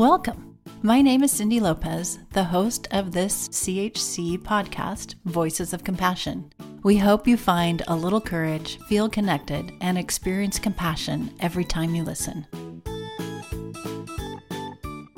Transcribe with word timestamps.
Welcome. 0.00 0.56
My 0.80 1.02
name 1.02 1.22
is 1.22 1.30
Cindy 1.30 1.60
Lopez, 1.60 2.20
the 2.32 2.44
host 2.44 2.88
of 2.90 3.12
this 3.12 3.50
CHC 3.50 4.38
podcast, 4.38 5.16
Voices 5.26 5.74
of 5.74 5.84
Compassion. 5.84 6.50
We 6.82 6.96
hope 6.96 7.28
you 7.28 7.36
find 7.36 7.82
a 7.86 7.94
little 7.94 8.22
courage, 8.22 8.78
feel 8.88 9.10
connected, 9.10 9.74
and 9.82 9.98
experience 9.98 10.58
compassion 10.58 11.34
every 11.40 11.64
time 11.66 11.94
you 11.94 12.02
listen. 12.02 12.46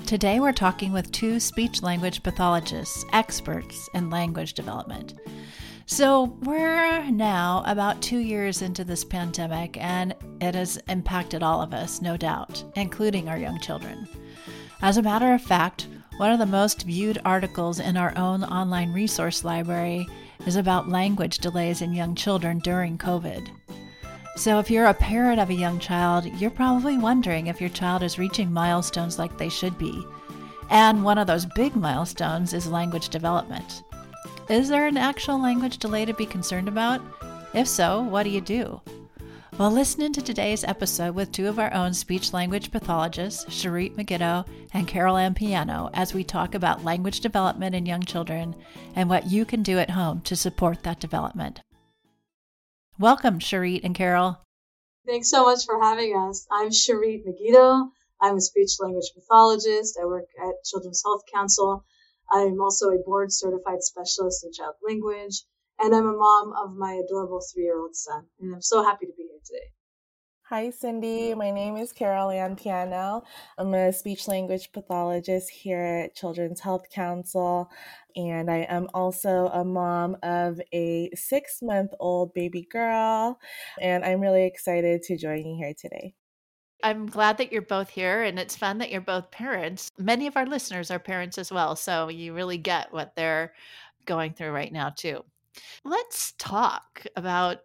Today, 0.04 0.40
we're 0.40 0.50
talking 0.50 0.92
with 0.92 1.12
two 1.12 1.38
speech 1.38 1.80
language 1.80 2.24
pathologists, 2.24 3.04
experts 3.12 3.88
in 3.94 4.10
language 4.10 4.54
development. 4.54 5.14
So, 5.86 6.36
we're 6.42 7.08
now 7.08 7.62
about 7.66 8.02
two 8.02 8.18
years 8.18 8.62
into 8.62 8.82
this 8.82 9.04
pandemic, 9.04 9.76
and 9.76 10.16
it 10.40 10.56
has 10.56 10.82
impacted 10.88 11.44
all 11.44 11.62
of 11.62 11.72
us, 11.72 12.02
no 12.02 12.16
doubt, 12.16 12.64
including 12.74 13.28
our 13.28 13.38
young 13.38 13.60
children. 13.60 14.08
As 14.82 14.96
a 14.96 15.02
matter 15.02 15.32
of 15.32 15.40
fact, 15.40 15.86
one 16.16 16.32
of 16.32 16.40
the 16.40 16.46
most 16.46 16.82
viewed 16.82 17.22
articles 17.24 17.78
in 17.78 17.96
our 17.96 18.12
own 18.18 18.42
online 18.42 18.92
resource 18.92 19.44
library 19.44 20.08
is 20.44 20.56
about 20.56 20.88
language 20.88 21.38
delays 21.38 21.82
in 21.82 21.92
young 21.92 22.16
children 22.16 22.58
during 22.58 22.98
COVID. 22.98 23.48
So, 24.34 24.58
if 24.58 24.70
you're 24.70 24.86
a 24.86 24.94
parent 24.94 25.38
of 25.38 25.50
a 25.50 25.54
young 25.54 25.78
child, 25.78 26.24
you're 26.40 26.50
probably 26.50 26.98
wondering 26.98 27.46
if 27.46 27.60
your 27.60 27.70
child 27.70 28.02
is 28.02 28.18
reaching 28.18 28.52
milestones 28.52 29.20
like 29.20 29.38
they 29.38 29.48
should 29.48 29.78
be. 29.78 30.04
And 30.68 31.04
one 31.04 31.18
of 31.18 31.28
those 31.28 31.46
big 31.54 31.76
milestones 31.76 32.52
is 32.52 32.66
language 32.66 33.08
development. 33.08 33.84
Is 34.48 34.68
there 34.68 34.88
an 34.88 34.96
actual 34.96 35.40
language 35.40 35.78
delay 35.78 36.06
to 36.06 36.14
be 36.14 36.26
concerned 36.26 36.66
about? 36.66 37.00
If 37.54 37.68
so, 37.68 38.02
what 38.02 38.24
do 38.24 38.30
you 38.30 38.40
do? 38.40 38.80
Well, 39.62 39.70
listen 39.70 40.12
to 40.12 40.20
today's 40.20 40.64
episode 40.64 41.14
with 41.14 41.30
two 41.30 41.46
of 41.46 41.60
our 41.60 41.72
own 41.72 41.94
speech 41.94 42.32
language 42.32 42.72
pathologists, 42.72 43.44
Charit 43.44 43.96
Megiddo 43.96 44.44
and 44.74 44.88
Carol 44.88 45.16
Ann 45.16 45.34
Piano, 45.34 45.88
as 45.94 46.12
we 46.12 46.24
talk 46.24 46.56
about 46.56 46.82
language 46.82 47.20
development 47.20 47.76
in 47.76 47.86
young 47.86 48.02
children 48.02 48.56
and 48.96 49.08
what 49.08 49.30
you 49.30 49.44
can 49.44 49.62
do 49.62 49.78
at 49.78 49.90
home 49.90 50.20
to 50.22 50.34
support 50.34 50.82
that 50.82 50.98
development. 50.98 51.60
Welcome, 52.98 53.38
Charit 53.38 53.84
and 53.84 53.94
Carol. 53.94 54.40
Thanks 55.06 55.30
so 55.30 55.44
much 55.44 55.64
for 55.64 55.80
having 55.80 56.12
us. 56.16 56.44
I'm 56.50 56.70
Charit 56.70 57.24
Megiddo. 57.24 57.88
I'm 58.20 58.38
a 58.38 58.40
speech 58.40 58.72
language 58.80 59.12
pathologist. 59.14 59.96
I 60.02 60.06
work 60.06 60.26
at 60.44 60.64
Children's 60.64 61.04
Health 61.04 61.22
Council. 61.32 61.84
I'm 62.32 62.60
also 62.60 62.88
a 62.88 62.98
board 62.98 63.32
certified 63.32 63.84
specialist 63.84 64.44
in 64.44 64.52
child 64.52 64.74
language 64.84 65.44
and 65.80 65.94
I'm 65.94 66.06
a 66.06 66.12
mom 66.12 66.52
of 66.62 66.76
my 66.76 67.00
adorable 67.04 67.40
three 67.52 67.64
year 67.64 67.78
old 67.78 67.94
son. 67.94 68.26
And 68.40 68.54
I'm 68.54 68.62
so 68.62 68.82
happy 68.82 69.06
to 69.06 69.12
be 69.16 69.24
here 69.24 69.40
today. 69.44 69.72
Hi, 70.52 70.68
Cindy. 70.68 71.32
My 71.34 71.50
name 71.50 71.78
is 71.78 71.92
Carol 71.92 72.28
Ann 72.28 72.56
Piano. 72.56 73.22
I'm 73.56 73.72
a 73.72 73.90
speech 73.90 74.28
language 74.28 74.70
pathologist 74.72 75.48
here 75.48 76.04
at 76.04 76.14
Children's 76.14 76.60
Health 76.60 76.90
Council, 76.90 77.70
and 78.16 78.50
I 78.50 78.66
am 78.68 78.88
also 78.92 79.46
a 79.46 79.64
mom 79.64 80.18
of 80.22 80.60
a 80.74 81.08
six 81.14 81.62
month 81.62 81.92
old 81.98 82.34
baby 82.34 82.68
girl. 82.70 83.38
And 83.80 84.04
I'm 84.04 84.20
really 84.20 84.44
excited 84.44 85.02
to 85.04 85.16
join 85.16 85.46
you 85.46 85.56
here 85.56 85.72
today. 85.72 86.12
I'm 86.82 87.06
glad 87.06 87.38
that 87.38 87.50
you're 87.50 87.62
both 87.62 87.88
here, 87.88 88.22
and 88.22 88.38
it's 88.38 88.54
fun 88.54 88.76
that 88.78 88.90
you're 88.90 89.00
both 89.00 89.30
parents. 89.30 89.90
Many 89.96 90.26
of 90.26 90.36
our 90.36 90.44
listeners 90.44 90.90
are 90.90 90.98
parents 90.98 91.38
as 91.38 91.50
well, 91.50 91.76
so 91.76 92.08
you 92.08 92.34
really 92.34 92.58
get 92.58 92.92
what 92.92 93.16
they're 93.16 93.54
going 94.04 94.34
through 94.34 94.50
right 94.50 94.72
now, 94.72 94.90
too. 94.90 95.24
Let's 95.84 96.32
talk 96.38 97.04
about 97.16 97.64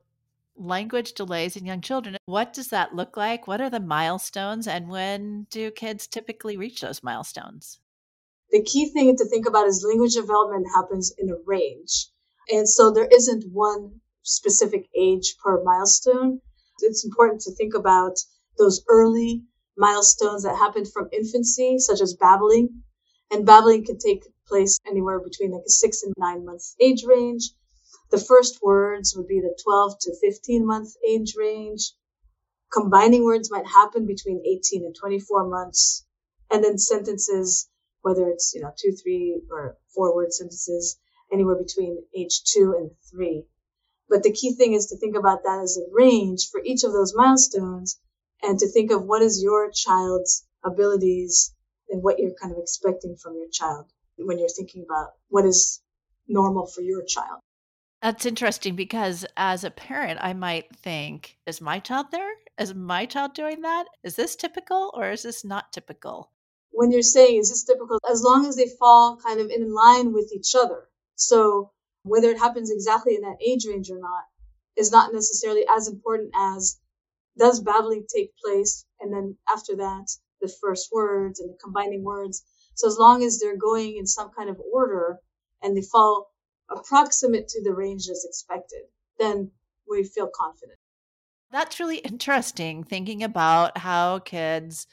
language 0.55 1.13
delays 1.13 1.55
in 1.55 1.65
young 1.65 1.81
children. 1.81 2.17
What 2.25 2.53
does 2.53 2.69
that 2.69 2.95
look 2.95 3.15
like? 3.15 3.47
What 3.47 3.61
are 3.61 3.69
the 3.69 3.79
milestones? 3.79 4.67
And 4.67 4.89
when 4.89 5.45
do 5.51 5.71
kids 5.71 6.07
typically 6.07 6.57
reach 6.57 6.81
those 6.81 7.03
milestones? 7.03 7.79
The 8.51 8.63
key 8.63 8.89
thing 8.89 9.15
to 9.15 9.25
think 9.25 9.47
about 9.47 9.67
is 9.67 9.85
language 9.87 10.15
development 10.15 10.67
happens 10.73 11.13
in 11.17 11.29
a 11.29 11.35
range. 11.45 12.07
And 12.49 12.67
so 12.67 12.91
there 12.91 13.07
isn't 13.11 13.51
one 13.51 13.99
specific 14.23 14.87
age 14.97 15.35
per 15.43 15.63
milestone. 15.63 16.41
It's 16.79 17.05
important 17.05 17.41
to 17.41 17.51
think 17.51 17.73
about 17.75 18.17
those 18.57 18.83
early 18.87 19.43
milestones 19.77 20.43
that 20.43 20.57
happen 20.57 20.85
from 20.85 21.09
infancy, 21.11 21.77
such 21.79 22.01
as 22.01 22.15
babbling. 22.15 22.83
And 23.31 23.45
babbling 23.45 23.85
can 23.85 23.97
take 23.99 24.23
place 24.47 24.79
anywhere 24.87 25.19
between 25.19 25.51
like 25.51 25.63
a 25.67 25.69
six 25.69 26.03
and 26.03 26.13
nine 26.17 26.45
months 26.45 26.75
age 26.79 27.03
range. 27.05 27.51
The 28.09 28.17
first 28.17 28.61
words 28.61 29.15
would 29.15 29.27
be 29.27 29.41
the 29.41 29.57
12 29.63 29.99
to 29.99 30.15
15 30.15 30.65
month 30.65 30.95
age 31.07 31.35
range. 31.35 31.93
Combining 32.71 33.25
words 33.25 33.51
might 33.51 33.65
happen 33.65 34.05
between 34.05 34.45
18 34.45 34.85
and 34.85 34.95
24 34.95 35.47
months. 35.47 36.05
And 36.49 36.63
then 36.63 36.77
sentences, 36.77 37.67
whether 38.01 38.29
it's, 38.29 38.53
you 38.55 38.61
know, 38.61 38.71
two, 38.77 38.93
three, 38.93 39.41
or 39.51 39.77
four 39.93 40.15
word 40.15 40.33
sentences, 40.33 40.97
anywhere 41.31 41.55
between 41.55 42.03
age 42.15 42.43
two 42.43 42.73
and 42.77 42.91
three. 43.11 43.45
But 44.07 44.23
the 44.23 44.31
key 44.31 44.53
thing 44.53 44.73
is 44.73 44.87
to 44.87 44.97
think 44.97 45.17
about 45.17 45.43
that 45.43 45.59
as 45.61 45.77
a 45.77 45.91
range 45.91 46.49
for 46.49 46.61
each 46.63 46.85
of 46.85 46.93
those 46.93 47.13
milestones 47.13 47.99
and 48.41 48.57
to 48.59 48.69
think 48.69 48.91
of 48.91 49.03
what 49.03 49.21
is 49.21 49.43
your 49.43 49.69
child's 49.69 50.45
abilities 50.63 51.53
and 51.89 52.01
what 52.01 52.19
you're 52.19 52.33
kind 52.41 52.53
of 52.53 52.59
expecting 52.59 53.17
from 53.17 53.35
your 53.35 53.49
child 53.51 53.91
when 54.17 54.39
you're 54.39 54.47
thinking 54.47 54.83
about 54.83 55.13
what 55.27 55.45
is 55.45 55.81
normal 56.27 56.67
for 56.67 56.81
your 56.81 57.03
child. 57.03 57.41
That's 58.01 58.25
interesting 58.27 58.75
because 58.75 59.25
as 59.35 59.63
a 59.63 59.71
parent, 59.71 60.19
I 60.21 60.33
might 60.33 60.75
think, 60.75 61.37
is 61.47 61.61
my 61.61 61.79
child 61.79 62.07
there? 62.11 62.31
Is 62.59 62.75
my 62.75 63.05
child 63.05 63.33
doing 63.33 63.61
that? 63.61 63.85
Is 64.03 64.15
this 64.15 64.35
typical 64.35 64.91
or 64.95 65.11
is 65.11 65.23
this 65.23 65.43
not 65.43 65.73
typical? 65.73 66.31
When 66.71 66.91
you're 66.91 67.01
saying, 67.01 67.39
is 67.39 67.49
this 67.49 67.63
typical? 67.63 67.99
As 68.09 68.21
long 68.21 68.45
as 68.45 68.55
they 68.55 68.69
fall 68.79 69.17
kind 69.17 69.39
of 69.39 69.49
in 69.49 69.73
line 69.73 70.13
with 70.13 70.31
each 70.31 70.53
other. 70.55 70.87
So 71.15 71.71
whether 72.03 72.29
it 72.29 72.37
happens 72.37 72.71
exactly 72.71 73.15
in 73.15 73.21
that 73.21 73.41
age 73.45 73.65
range 73.67 73.89
or 73.89 73.99
not 73.99 74.25
is 74.75 74.91
not 74.91 75.11
necessarily 75.11 75.65
as 75.75 75.87
important 75.87 76.31
as 76.35 76.79
does 77.37 77.61
babbling 77.61 78.05
take 78.13 78.31
place? 78.43 78.85
And 78.99 79.11
then 79.11 79.37
after 79.51 79.75
that, 79.77 80.05
the 80.39 80.53
first 80.61 80.89
words 80.91 81.39
and 81.39 81.49
the 81.49 81.57
combining 81.63 82.03
words. 82.03 82.43
So 82.75 82.87
as 82.87 82.97
long 82.97 83.23
as 83.23 83.39
they're 83.39 83.57
going 83.57 83.97
in 83.97 84.05
some 84.05 84.29
kind 84.37 84.51
of 84.51 84.61
order 84.71 85.17
and 85.63 85.75
they 85.75 85.81
fall 85.81 86.31
approximate 86.69 87.47
to 87.49 87.63
the 87.63 87.73
range 87.73 88.09
as 88.09 88.25
expected, 88.25 88.81
then 89.19 89.51
we 89.89 90.03
feel 90.03 90.29
confident. 90.33 90.77
That's 91.51 91.79
really 91.79 91.99
interesting 91.99 92.83
thinking 92.83 93.23
about 93.23 93.77
how 93.77 94.19
kids 94.19 94.87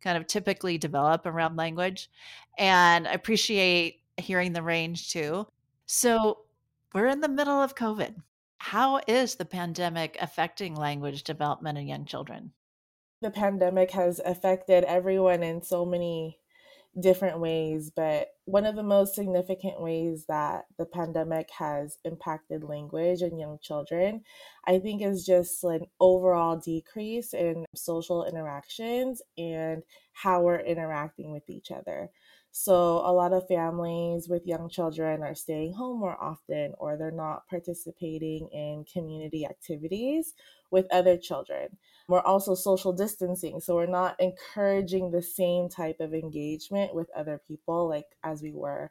kind 0.00 0.18
of 0.18 0.26
typically 0.26 0.78
develop 0.78 1.26
around 1.26 1.56
language. 1.56 2.10
And 2.58 3.06
I 3.06 3.12
appreciate 3.12 4.00
hearing 4.16 4.52
the 4.52 4.62
range 4.62 5.10
too. 5.12 5.46
So 5.86 6.40
we're 6.92 7.06
in 7.06 7.20
the 7.20 7.28
middle 7.28 7.60
of 7.60 7.74
COVID. 7.74 8.14
How 8.58 9.00
is 9.06 9.36
the 9.36 9.44
pandemic 9.44 10.18
affecting 10.20 10.74
language 10.74 11.22
development 11.22 11.78
in 11.78 11.86
young 11.86 12.04
children? 12.04 12.52
The 13.22 13.30
pandemic 13.30 13.90
has 13.92 14.20
affected 14.24 14.84
everyone 14.84 15.42
in 15.42 15.62
so 15.62 15.84
many 15.84 16.39
different 16.98 17.38
ways, 17.38 17.92
but 17.94 18.28
one 18.46 18.66
of 18.66 18.74
the 18.74 18.82
most 18.82 19.14
significant 19.14 19.80
ways 19.80 20.24
that 20.26 20.64
the 20.76 20.86
pandemic 20.86 21.48
has 21.56 21.98
impacted 22.04 22.64
language 22.64 23.22
and 23.22 23.38
young 23.38 23.58
children, 23.62 24.22
I 24.66 24.80
think, 24.80 25.02
is 25.02 25.24
just 25.24 25.62
an 25.62 25.86
overall 26.00 26.56
decrease 26.56 27.32
in 27.32 27.64
social 27.76 28.24
interactions 28.24 29.22
and 29.38 29.82
how 30.12 30.42
we're 30.42 30.60
interacting 30.60 31.30
with 31.30 31.48
each 31.48 31.70
other. 31.70 32.10
So, 32.52 32.74
a 33.06 33.12
lot 33.12 33.32
of 33.32 33.46
families 33.46 34.28
with 34.28 34.46
young 34.46 34.68
children 34.68 35.22
are 35.22 35.36
staying 35.36 35.74
home 35.74 36.00
more 36.00 36.20
often, 36.20 36.74
or 36.78 36.96
they're 36.96 37.12
not 37.12 37.46
participating 37.48 38.48
in 38.48 38.84
community 38.92 39.46
activities 39.46 40.34
with 40.70 40.86
other 40.90 41.16
children. 41.16 41.78
We're 42.08 42.20
also 42.20 42.54
social 42.56 42.92
distancing, 42.92 43.60
so 43.60 43.76
we're 43.76 43.86
not 43.86 44.18
encouraging 44.20 45.10
the 45.12 45.22
same 45.22 45.68
type 45.68 46.00
of 46.00 46.12
engagement 46.12 46.92
with 46.94 47.08
other 47.16 47.40
people 47.46 47.88
like 47.88 48.16
as 48.24 48.42
we 48.42 48.52
were 48.52 48.90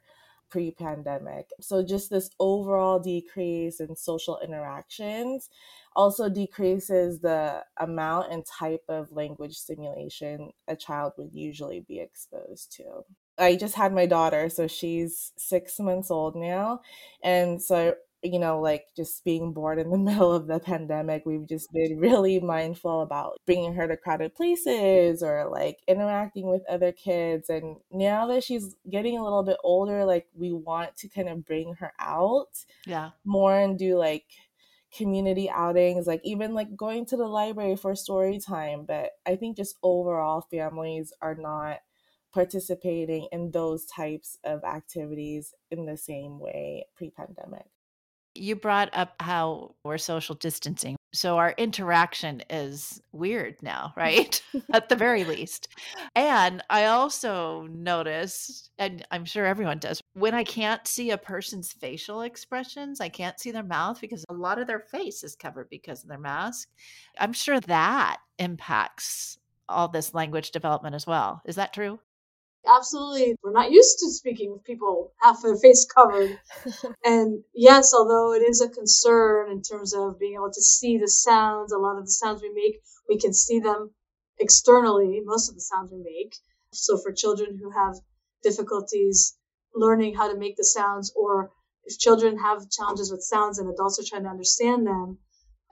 pre 0.50 0.70
pandemic. 0.72 1.50
So, 1.60 1.84
just 1.84 2.08
this 2.10 2.30
overall 2.40 2.98
decrease 2.98 3.78
in 3.80 3.94
social 3.94 4.38
interactions 4.40 5.50
also 5.94 6.28
decreases 6.30 7.20
the 7.20 7.64
amount 7.78 8.32
and 8.32 8.44
type 8.46 8.84
of 8.88 9.12
language 9.12 9.56
stimulation 9.56 10.52
a 10.66 10.76
child 10.76 11.12
would 11.18 11.32
usually 11.34 11.80
be 11.80 12.00
exposed 12.00 12.72
to. 12.72 13.04
I 13.40 13.56
just 13.56 13.74
had 13.74 13.92
my 13.92 14.06
daughter, 14.06 14.48
so 14.48 14.66
she's 14.66 15.32
six 15.36 15.78
months 15.80 16.10
old 16.10 16.36
now. 16.36 16.82
And 17.22 17.62
so 17.62 17.94
you 18.22 18.38
know, 18.38 18.60
like 18.60 18.86
just 18.94 19.24
being 19.24 19.52
born 19.52 19.78
in 19.78 19.90
the 19.90 19.98
middle 20.10 20.32
of 20.32 20.46
the 20.46 20.60
pandemic, 20.60 21.24
we've 21.24 21.48
just 21.48 21.72
been 21.72 21.98
really 21.98 22.38
mindful 22.40 23.00
about 23.02 23.38
bringing 23.46 23.74
her 23.74 23.88
to 23.88 23.96
crowded 23.96 24.34
places 24.34 25.22
or 25.22 25.48
like 25.50 25.78
interacting 25.88 26.50
with 26.50 26.62
other 26.68 26.92
kids. 26.92 27.48
And 27.48 27.76
now 27.90 28.26
that 28.26 28.44
she's 28.44 28.76
getting 28.90 29.18
a 29.18 29.24
little 29.24 29.42
bit 29.42 29.56
older, 29.64 30.04
like 30.04 30.26
we 30.34 30.52
want 30.52 30.96
to 30.98 31.08
kind 31.08 31.28
of 31.28 31.44
bring 31.46 31.74
her 31.74 31.92
out 31.98 32.64
yeah 32.86 33.10
more 33.24 33.58
and 33.58 33.78
do 33.78 33.96
like 33.98 34.24
community 34.96 35.48
outings 35.48 36.06
like 36.06 36.20
even 36.24 36.52
like 36.52 36.74
going 36.76 37.06
to 37.06 37.16
the 37.16 37.26
library 37.26 37.76
for 37.76 37.94
story 37.94 38.40
time 38.40 38.84
but 38.84 39.10
i 39.24 39.36
think 39.36 39.56
just 39.56 39.76
overall 39.84 40.40
families 40.50 41.12
are 41.22 41.36
not 41.36 41.78
participating 42.32 43.28
in 43.32 43.50
those 43.50 43.84
types 43.86 44.38
of 44.44 44.64
activities 44.64 45.54
in 45.70 45.86
the 45.86 45.96
same 45.96 46.38
way 46.38 46.86
pre 46.94 47.10
pandemic. 47.10 47.66
You 48.36 48.54
brought 48.54 48.90
up 48.92 49.14
how 49.20 49.74
we're 49.84 49.98
social 49.98 50.36
distancing. 50.36 50.96
So 51.12 51.38
our 51.38 51.52
interaction 51.58 52.42
is 52.48 53.02
weird 53.10 53.56
now, 53.60 53.92
right? 53.96 54.40
At 54.72 54.88
the 54.88 54.94
very 54.94 55.24
least. 55.24 55.66
And 56.14 56.62
I 56.70 56.86
also 56.86 57.66
noticed, 57.72 58.70
and 58.78 59.04
I'm 59.10 59.24
sure 59.24 59.44
everyone 59.44 59.78
does, 59.78 60.00
when 60.14 60.34
I 60.34 60.44
can't 60.44 60.86
see 60.86 61.10
a 61.10 61.18
person's 61.18 61.72
facial 61.72 62.22
expressions, 62.22 63.00
I 63.00 63.08
can't 63.08 63.40
see 63.40 63.50
their 63.50 63.64
mouth 63.64 64.00
because 64.00 64.24
a 64.28 64.34
lot 64.34 64.60
of 64.60 64.68
their 64.68 64.78
face 64.78 65.24
is 65.24 65.34
covered 65.34 65.68
because 65.68 66.04
of 66.04 66.08
their 66.08 66.18
mask. 66.18 66.68
I'm 67.18 67.32
sure 67.32 67.58
that 67.58 68.18
impacts 68.38 69.38
all 69.68 69.88
this 69.88 70.14
language 70.14 70.52
development 70.52 70.94
as 70.94 71.06
well. 71.06 71.42
Is 71.44 71.56
that 71.56 71.72
true? 71.72 71.98
Absolutely. 72.66 73.36
We're 73.42 73.52
not 73.52 73.70
used 73.70 73.98
to 74.00 74.10
speaking 74.10 74.52
with 74.52 74.64
people 74.64 75.12
half 75.20 75.42
their 75.42 75.56
face 75.56 75.84
covered. 75.86 76.38
And 77.04 77.44
yes 77.54 77.92
although 77.94 78.32
it 78.34 78.42
is 78.42 78.60
a 78.60 78.68
concern 78.68 79.50
in 79.50 79.62
terms 79.62 79.94
of 79.94 80.18
being 80.18 80.34
able 80.34 80.52
to 80.52 80.62
see 80.62 80.98
the 80.98 81.08
sounds 81.08 81.72
a 81.72 81.78
lot 81.78 81.98
of 81.98 82.04
the 82.04 82.10
sounds 82.10 82.42
we 82.42 82.52
make 82.52 82.80
we 83.08 83.18
can 83.18 83.32
see 83.34 83.60
them 83.60 83.90
externally 84.38 85.20
most 85.24 85.48
of 85.48 85.54
the 85.54 85.60
sounds 85.60 85.92
we 85.92 85.98
make. 86.02 86.36
So 86.72 86.98
for 86.98 87.12
children 87.12 87.58
who 87.60 87.70
have 87.70 87.96
difficulties 88.42 89.36
learning 89.74 90.14
how 90.14 90.30
to 90.32 90.38
make 90.38 90.56
the 90.56 90.64
sounds 90.64 91.12
or 91.16 91.52
if 91.84 91.98
children 91.98 92.38
have 92.38 92.70
challenges 92.70 93.10
with 93.10 93.22
sounds 93.22 93.58
and 93.58 93.68
adults 93.70 93.98
are 93.98 94.08
trying 94.08 94.24
to 94.24 94.28
understand 94.36 94.86
them 94.86 95.18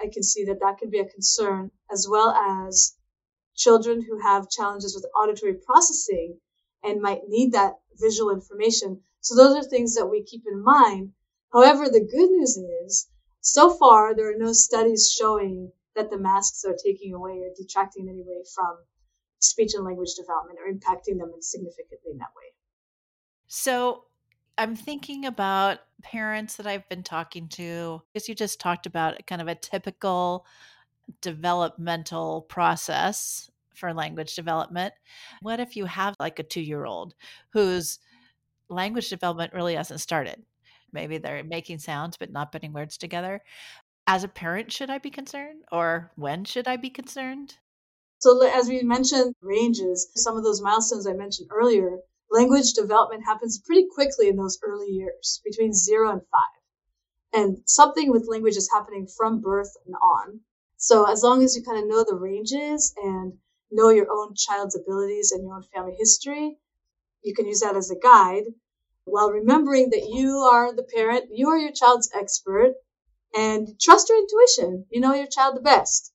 i 0.01 0.07
can 0.13 0.23
see 0.23 0.45
that 0.45 0.61
that 0.61 0.79
can 0.79 0.91
be 0.91 0.99
a 1.01 1.09
concern 1.17 1.71
as 1.91 2.07
well 2.09 2.31
as 2.31 2.97
children 3.57 4.03
who 4.03 4.19
have 4.21 4.49
challenges 4.51 4.95
with 4.95 5.05
auditory 5.21 5.55
processing 5.55 6.39
and 6.85 7.01
might 7.01 7.29
need 7.29 7.53
that 7.53 7.75
visual 8.01 8.31
information. 8.31 9.01
So 9.21 9.35
those 9.37 9.57
are 9.57 9.69
things 9.69 9.95
that 9.95 10.07
we 10.07 10.23
keep 10.23 10.45
in 10.51 10.63
mind. 10.63 11.13
However, 11.53 11.87
the 11.87 12.01
good 12.01 12.31
news 12.31 12.57
is 12.57 13.09
so 13.41 13.75
far 13.75 14.15
there 14.15 14.31
are 14.31 14.39
no 14.39 14.53
studies 14.53 15.11
showing 15.11 15.73
that 15.97 16.11
the 16.11 16.19
masks 16.19 16.65
are 16.65 16.77
taking 16.85 17.15
away 17.15 17.33
or 17.33 17.51
detracting 17.57 18.07
in 18.07 18.11
any 18.11 18.23
way 18.23 18.43
from 18.55 18.77
speech 19.41 19.75
and 19.75 19.85
language 19.85 20.15
development 20.17 20.59
or 20.65 20.73
impacting 20.73 21.19
them 21.19 21.33
significantly 21.41 22.13
in 22.13 22.19
that 22.19 22.33
way. 22.37 22.53
So 23.47 24.05
I'm 24.57 24.77
thinking 24.77 25.25
about 25.25 25.79
parents 26.03 26.57
that 26.57 26.67
I've 26.67 26.89
been 26.89 27.03
talking 27.03 27.49
to, 27.51 28.03
because 28.13 28.29
you 28.29 28.35
just 28.35 28.61
talked 28.61 28.87
about 28.87 29.27
kind 29.27 29.41
of 29.41 29.49
a 29.49 29.55
typical 29.55 30.47
developmental 31.21 32.43
process 32.43 33.51
for 33.79 33.95
language 33.95 34.35
development. 34.35 34.93
What 35.41 35.61
if 35.61 35.77
you 35.77 35.87
have 35.87 36.15
like 36.19 36.39
a 36.39 36.43
two 36.43 36.61
year 36.61 36.85
old 36.85 37.15
whose 37.53 37.99
language 38.69 39.09
development 39.09 39.55
really 39.55 39.75
hasn't 39.75 40.01
started? 40.01 40.43
Maybe 40.93 41.19
they're 41.19 41.45
making 41.45 41.79
sounds 41.79 42.17
but 42.17 42.33
not 42.33 42.53
putting 42.53 42.73
words 42.73 42.99
together. 42.99 43.43
As 44.07 44.25
a 44.25 44.29
parent, 44.29 44.73
should 44.73 44.91
I 44.91 44.99
be 44.99 45.11
concerned? 45.11 45.65
Or 45.71 46.11
when 46.17 46.45
should 46.45 46.67
I 46.67 46.77
be 46.77 46.91
concerned? 46.91 47.57
So, 48.21 48.43
as 48.43 48.69
we 48.69 48.83
mentioned, 48.83 49.35
ranges, 49.41 50.11
some 50.17 50.37
of 50.37 50.43
those 50.43 50.61
milestones 50.61 51.07
I 51.07 51.13
mentioned 51.13 51.51
earlier, 51.53 51.99
language 52.31 52.73
development 52.73 53.25
happens 53.25 53.61
pretty 53.65 53.87
quickly 53.95 54.29
in 54.29 54.37
those 54.37 54.59
early 54.63 54.89
years, 54.89 55.41
between 55.45 55.73
zero 55.73 56.11
and 56.11 56.23
five. 56.23 56.59
And 57.33 57.59
something 57.67 58.11
with 58.11 58.27
language 58.27 58.57
is 58.57 58.71
happening 58.73 59.07
from 59.07 59.41
birth 59.41 59.73
and 59.87 59.95
on. 59.95 60.41
So, 60.79 61.05
as 61.05 61.23
long 61.23 61.45
as 61.45 61.55
you 61.55 61.63
kind 61.63 61.79
of 61.79 61.89
know 61.89 62.03
the 62.03 62.17
ranges 62.17 62.93
and 62.97 63.39
know 63.71 63.91
your 63.91 64.11
own 64.11 64.35
child's 64.35 64.77
abilities 64.77 65.33
and 65.33 65.45
your 65.45 65.55
own 65.57 65.63
family 65.75 65.95
history. 65.99 66.59
You 67.23 67.35
can 67.35 67.47
use 67.47 67.61
that 67.61 67.77
as 67.77 67.91
a 67.91 67.97
guide 67.99 68.45
while 69.05 69.31
remembering 69.31 69.91
that 69.91 70.09
you 70.09 70.39
are 70.39 70.75
the 70.75 70.83
parent, 70.83 71.31
you 71.33 71.49
are 71.49 71.59
your 71.59 71.73
child's 71.73 72.11
expert, 72.15 72.75
and 73.35 73.81
trust 73.81 74.09
your 74.09 74.19
intuition. 74.19 74.87
You 74.91 75.01
know 75.01 75.15
your 75.15 75.27
child 75.27 75.57
the 75.57 75.61
best. 75.61 76.13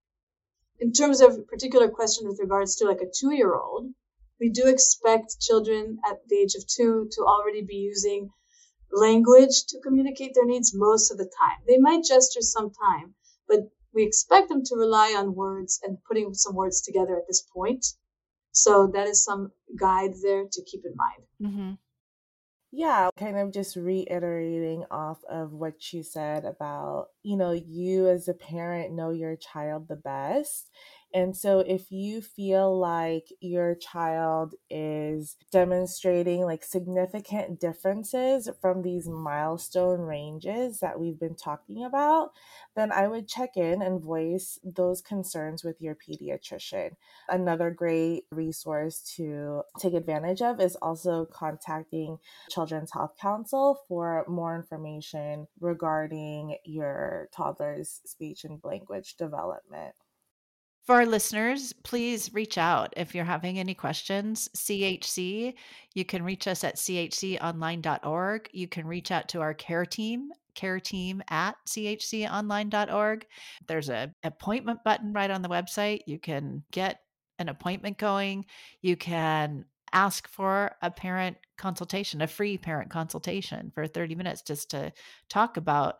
In 0.80 0.92
terms 0.92 1.22
of 1.22 1.38
a 1.38 1.42
particular 1.44 1.90
question 1.90 2.28
with 2.28 2.40
regards 2.40 2.76
to 2.76 2.86
like 2.86 3.02
a 3.02 3.10
two 3.10 3.34
year 3.34 3.56
old, 3.56 3.94
we 4.40 4.50
do 4.50 4.68
expect 4.68 5.40
children 5.40 6.00
at 6.10 6.28
the 6.28 6.38
age 6.38 6.56
of 6.56 6.68
two 6.68 7.10
to 7.14 7.22
already 7.24 7.62
be 7.62 7.78
using 7.78 8.32
language 8.92 9.66
to 9.70 9.80
communicate 9.80 10.34
their 10.36 10.46
needs 10.46 10.74
most 10.76 11.12
of 11.12 11.18
the 11.18 11.32
time. 11.40 11.64
They 11.68 11.78
might 11.78 12.04
gesture 12.04 12.42
sometime, 12.42 13.16
we 13.94 14.04
expect 14.04 14.50
them 14.50 14.63
to 14.66 14.75
rely 14.75 15.16
on 15.18 15.36
words 15.36 15.80
and 15.84 15.98
putting 16.07 16.34
some 16.34 16.56
words 16.56 16.81
together 16.81 17.16
at 17.18 17.28
this 17.28 17.44
point. 17.54 17.86
So 18.51 18.92
that 18.94 19.07
is 19.07 19.24
some 19.24 19.51
guide 19.80 20.12
there 20.22 20.45
to 20.51 20.63
keep 20.63 20.84
in 20.86 20.94
mind. 20.95 21.54
Mm-hmm. 21.54 21.72
Yeah, 22.75 23.10
kind 23.18 23.38
of 23.38 23.54
just 23.54 23.75
reiterating 23.75 24.84
off 24.90 25.24
of 25.30 25.51
what 25.54 25.94
you 25.94 26.01
said 26.01 26.44
about, 26.44 27.10
you 27.22 27.38
know, 27.38 27.51
you 27.51 28.07
as 28.07 28.28
a 28.28 28.34
parent 28.34 28.94
know 28.94 29.12
your 29.12 29.36
child 29.36 29.88
the 29.88 29.95
best. 29.95 30.72
And 31.13 31.38
so 31.38 31.60
if 31.60 31.92
you 31.92 32.21
feel 32.21 32.75
like 32.77 33.27
your 33.39 33.75
child 33.75 34.56
is 34.71 35.38
demonstrating 35.51 36.42
like 36.42 36.63
significant 36.63 37.60
differences 37.60 38.50
from 38.60 38.81
these 38.81 39.07
milestone 39.07 40.01
ranges 40.01 40.80
that 40.80 41.00
we've 41.00 41.19
been 41.19 41.36
talking 41.36 41.83
about, 41.83 42.31
then 42.75 42.92
I 42.92 43.07
would 43.07 43.27
check 43.27 43.57
in 43.57 43.83
and 43.83 44.01
voice 44.01 44.57
those 44.63 45.01
concerns 45.01 45.63
with 45.63 45.80
your 45.80 45.95
pediatrician. 45.95 46.95
Another 47.30 47.69
great 47.69 48.25
resource 48.31 49.13
to 49.16 49.62
take 49.80 49.94
advantage 49.94 50.42
of 50.42 50.59
is 50.59 50.75
also 50.77 51.25
contacting 51.25 52.18
Children's 52.50 52.92
Health 52.92 53.13
Council 53.21 53.80
for 53.88 54.25
more 54.27 54.56
information 54.56 55.48
regarding 55.59 56.57
your 56.66 57.30
toddler's 57.31 58.01
speech 58.04 58.45
and 58.45 58.59
language 58.63 59.16
development. 59.16 59.94
For 60.83 60.95
our 60.95 61.06
listeners, 61.06 61.71
please 61.83 62.33
reach 62.33 62.57
out 62.57 62.94
if 62.97 63.15
you're 63.15 63.24
having 63.24 63.57
any 63.57 63.74
questions. 63.74 64.50
CHC, 64.53 65.53
you 65.94 66.03
can 66.03 66.24
reach 66.24 66.45
us 66.45 66.65
at 66.65 66.75
chconline.org. 66.75 68.50
You 68.51 68.68
can 68.68 68.85
reach 68.85 69.09
out 69.09 69.30
to 69.30 69.39
our 69.39 69.53
care 69.53 69.85
team, 69.85 70.31
care 70.56 70.81
team 70.81 71.24
at 71.30 71.56
chconline.org. 71.65 73.25
There's 73.65 73.89
a 73.89 74.13
appointment 74.24 74.83
button 74.83 75.13
right 75.13 75.31
on 75.31 75.41
the 75.41 75.47
website. 75.47 76.01
You 76.06 76.19
can 76.19 76.63
get 76.71 77.00
an 77.39 77.47
appointment 77.47 77.97
going. 77.97 78.45
You 78.81 78.97
can 78.97 79.63
ask 79.94 80.28
for 80.28 80.75
a 80.81 80.92
parent 80.92 81.37
consultation, 81.57 82.21
a 82.21 82.28
free 82.28 82.57
parent 82.57 82.90
consultation 82.90 83.71
for 83.73 83.87
30 83.87 84.16
minutes 84.16 84.42
just 84.42 84.71
to 84.71 84.92
talk 85.30 85.56
about 85.56 85.95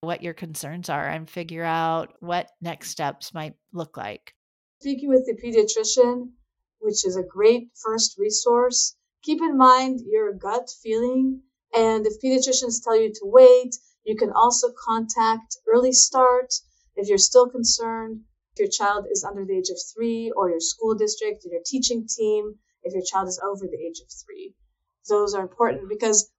what 0.00 0.22
your 0.22 0.34
concerns 0.34 0.88
are 0.88 1.08
and 1.08 1.28
figure 1.28 1.64
out 1.64 2.14
what 2.20 2.50
next 2.60 2.90
steps 2.90 3.34
might 3.34 3.54
look 3.72 3.96
like. 3.96 4.34
Speaking 4.80 5.10
with 5.10 5.26
the 5.26 5.34
pediatrician, 5.34 6.30
which 6.78 7.04
is 7.04 7.16
a 7.16 7.22
great 7.22 7.68
first 7.74 8.16
resource, 8.18 8.96
keep 9.22 9.42
in 9.42 9.58
mind 9.58 10.00
your 10.06 10.32
gut 10.32 10.70
feeling. 10.82 11.42
And 11.74 12.06
if 12.06 12.20
pediatricians 12.22 12.82
tell 12.82 12.98
you 12.98 13.12
to 13.12 13.20
wait, 13.24 13.76
you 14.04 14.16
can 14.16 14.32
also 14.32 14.68
contact 14.86 15.58
Early 15.70 15.92
Start 15.92 16.54
if 16.96 17.08
you're 17.08 17.18
still 17.18 17.48
concerned. 17.48 18.22
If 18.54 18.60
your 18.60 18.68
child 18.68 19.06
is 19.10 19.22
under 19.22 19.44
the 19.44 19.56
age 19.58 19.68
of 19.68 19.76
three, 19.94 20.32
or 20.34 20.48
your 20.50 20.60
school 20.60 20.94
district, 20.94 21.44
and 21.44 21.52
your 21.52 21.62
teaching 21.64 22.08
team, 22.08 22.54
if 22.82 22.94
your 22.94 23.04
child 23.04 23.28
is 23.28 23.40
over 23.44 23.66
the 23.66 23.78
age 23.78 24.00
of 24.00 24.08
three. 24.10 24.54
Those 25.08 25.34
are 25.34 25.42
important 25.42 25.88
because 25.88 26.30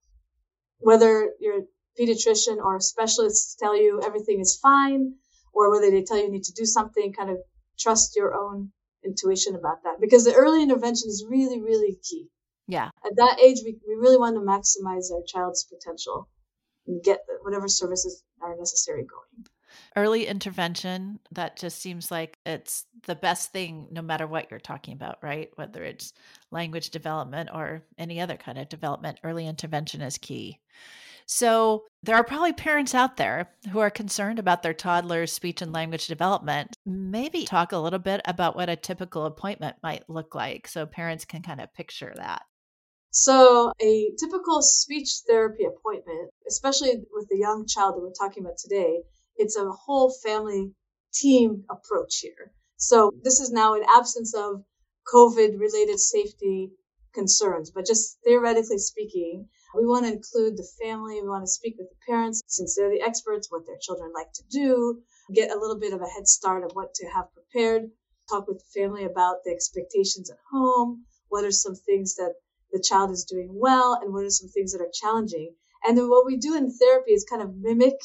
whether 0.78 1.30
you're 1.38 1.62
pediatrician 1.98 2.56
or 2.56 2.80
specialists 2.80 3.56
tell 3.56 3.76
you 3.76 4.00
everything 4.04 4.40
is 4.40 4.58
fine 4.62 5.14
or 5.52 5.70
whether 5.70 5.90
they 5.90 6.02
tell 6.02 6.16
you 6.16 6.24
you 6.24 6.32
need 6.32 6.44
to 6.44 6.52
do 6.52 6.64
something, 6.64 7.12
kind 7.12 7.30
of 7.30 7.38
trust 7.78 8.16
your 8.16 8.34
own 8.34 8.70
intuition 9.04 9.54
about 9.54 9.82
that 9.84 10.00
because 10.00 10.24
the 10.24 10.34
early 10.34 10.62
intervention 10.62 11.08
is 11.08 11.26
really, 11.28 11.60
really 11.60 11.98
key. 12.02 12.28
Yeah. 12.68 12.90
At 13.04 13.16
that 13.16 13.40
age, 13.40 13.58
we, 13.64 13.76
we 13.86 13.94
really 13.94 14.16
want 14.16 14.36
to 14.36 14.40
maximize 14.40 15.12
our 15.12 15.22
child's 15.26 15.64
potential 15.64 16.28
and 16.86 17.02
get 17.02 17.20
whatever 17.42 17.68
services 17.68 18.22
are 18.40 18.56
necessary 18.56 19.04
going. 19.04 19.46
Early 19.96 20.26
intervention, 20.26 21.18
that 21.32 21.56
just 21.56 21.80
seems 21.80 22.10
like 22.10 22.38
it's 22.44 22.84
the 23.06 23.14
best 23.14 23.52
thing 23.52 23.88
no 23.90 24.02
matter 24.02 24.26
what 24.26 24.50
you're 24.50 24.60
talking 24.60 24.94
about, 24.94 25.18
right? 25.22 25.50
Whether 25.56 25.82
it's 25.82 26.12
language 26.50 26.90
development 26.90 27.50
or 27.52 27.82
any 27.98 28.20
other 28.20 28.36
kind 28.36 28.58
of 28.58 28.68
development, 28.68 29.20
early 29.24 29.46
intervention 29.46 30.02
is 30.02 30.18
key. 30.18 30.60
So 31.26 31.84
there 32.02 32.16
are 32.16 32.24
probably 32.24 32.52
parents 32.52 32.94
out 32.94 33.16
there 33.16 33.50
who 33.70 33.78
are 33.78 33.90
concerned 33.90 34.38
about 34.38 34.62
their 34.62 34.74
toddler's 34.74 35.32
speech 35.32 35.62
and 35.62 35.72
language 35.72 36.06
development. 36.06 36.76
Maybe 36.84 37.44
talk 37.44 37.72
a 37.72 37.78
little 37.78 37.98
bit 37.98 38.20
about 38.24 38.56
what 38.56 38.68
a 38.68 38.76
typical 38.76 39.26
appointment 39.26 39.76
might 39.82 40.08
look 40.08 40.34
like 40.34 40.66
so 40.68 40.86
parents 40.86 41.24
can 41.24 41.42
kind 41.42 41.60
of 41.60 41.72
picture 41.74 42.12
that. 42.16 42.42
So, 43.14 43.72
a 43.78 44.12
typical 44.18 44.62
speech 44.62 45.20
therapy 45.28 45.64
appointment, 45.64 46.30
especially 46.48 46.94
with 47.12 47.28
the 47.28 47.36
young 47.36 47.66
child 47.66 47.94
that 47.94 48.00
we're 48.00 48.10
talking 48.12 48.42
about 48.42 48.56
today, 48.56 49.02
it's 49.36 49.56
a 49.56 49.68
whole 49.70 50.10
family 50.24 50.72
team 51.12 51.64
approach 51.70 52.20
here. 52.20 52.52
So, 52.78 53.12
this 53.22 53.38
is 53.38 53.52
now 53.52 53.74
in 53.74 53.82
absence 53.86 54.34
of 54.34 54.64
COVID 55.12 55.60
related 55.60 55.98
safety 56.00 56.70
concerns. 57.12 57.70
But 57.70 57.86
just 57.86 58.18
theoretically 58.24 58.78
speaking, 58.78 59.48
we 59.74 59.86
want 59.86 60.04
to 60.04 60.12
include 60.12 60.56
the 60.56 60.68
family. 60.82 61.20
We 61.22 61.28
want 61.28 61.44
to 61.44 61.50
speak 61.50 61.76
with 61.78 61.88
the 61.88 61.96
parents 62.06 62.42
since 62.46 62.76
they're 62.76 62.90
the 62.90 63.00
experts, 63.00 63.50
what 63.50 63.66
their 63.66 63.78
children 63.80 64.12
like 64.14 64.32
to 64.34 64.42
do, 64.50 65.02
get 65.32 65.50
a 65.50 65.58
little 65.58 65.78
bit 65.78 65.94
of 65.94 66.02
a 66.02 66.06
head 66.06 66.28
start 66.28 66.62
of 66.64 66.72
what 66.72 66.94
to 66.94 67.06
have 67.08 67.32
prepared, 67.32 67.90
talk 68.28 68.46
with 68.46 68.58
the 68.58 68.80
family 68.80 69.04
about 69.04 69.44
the 69.44 69.50
expectations 69.50 70.30
at 70.30 70.38
home, 70.50 71.04
what 71.28 71.44
are 71.44 71.50
some 71.50 71.74
things 71.74 72.16
that 72.16 72.34
the 72.70 72.80
child 72.80 73.10
is 73.10 73.24
doing 73.24 73.48
well, 73.52 73.98
and 74.00 74.12
what 74.12 74.24
are 74.24 74.30
some 74.30 74.48
things 74.48 74.72
that 74.72 74.82
are 74.82 74.90
challenging. 74.92 75.54
And 75.84 75.96
then 75.96 76.08
what 76.10 76.26
we 76.26 76.36
do 76.36 76.54
in 76.54 76.70
therapy 76.70 77.12
is 77.12 77.24
kind 77.24 77.42
of 77.42 77.56
mimic 77.56 77.98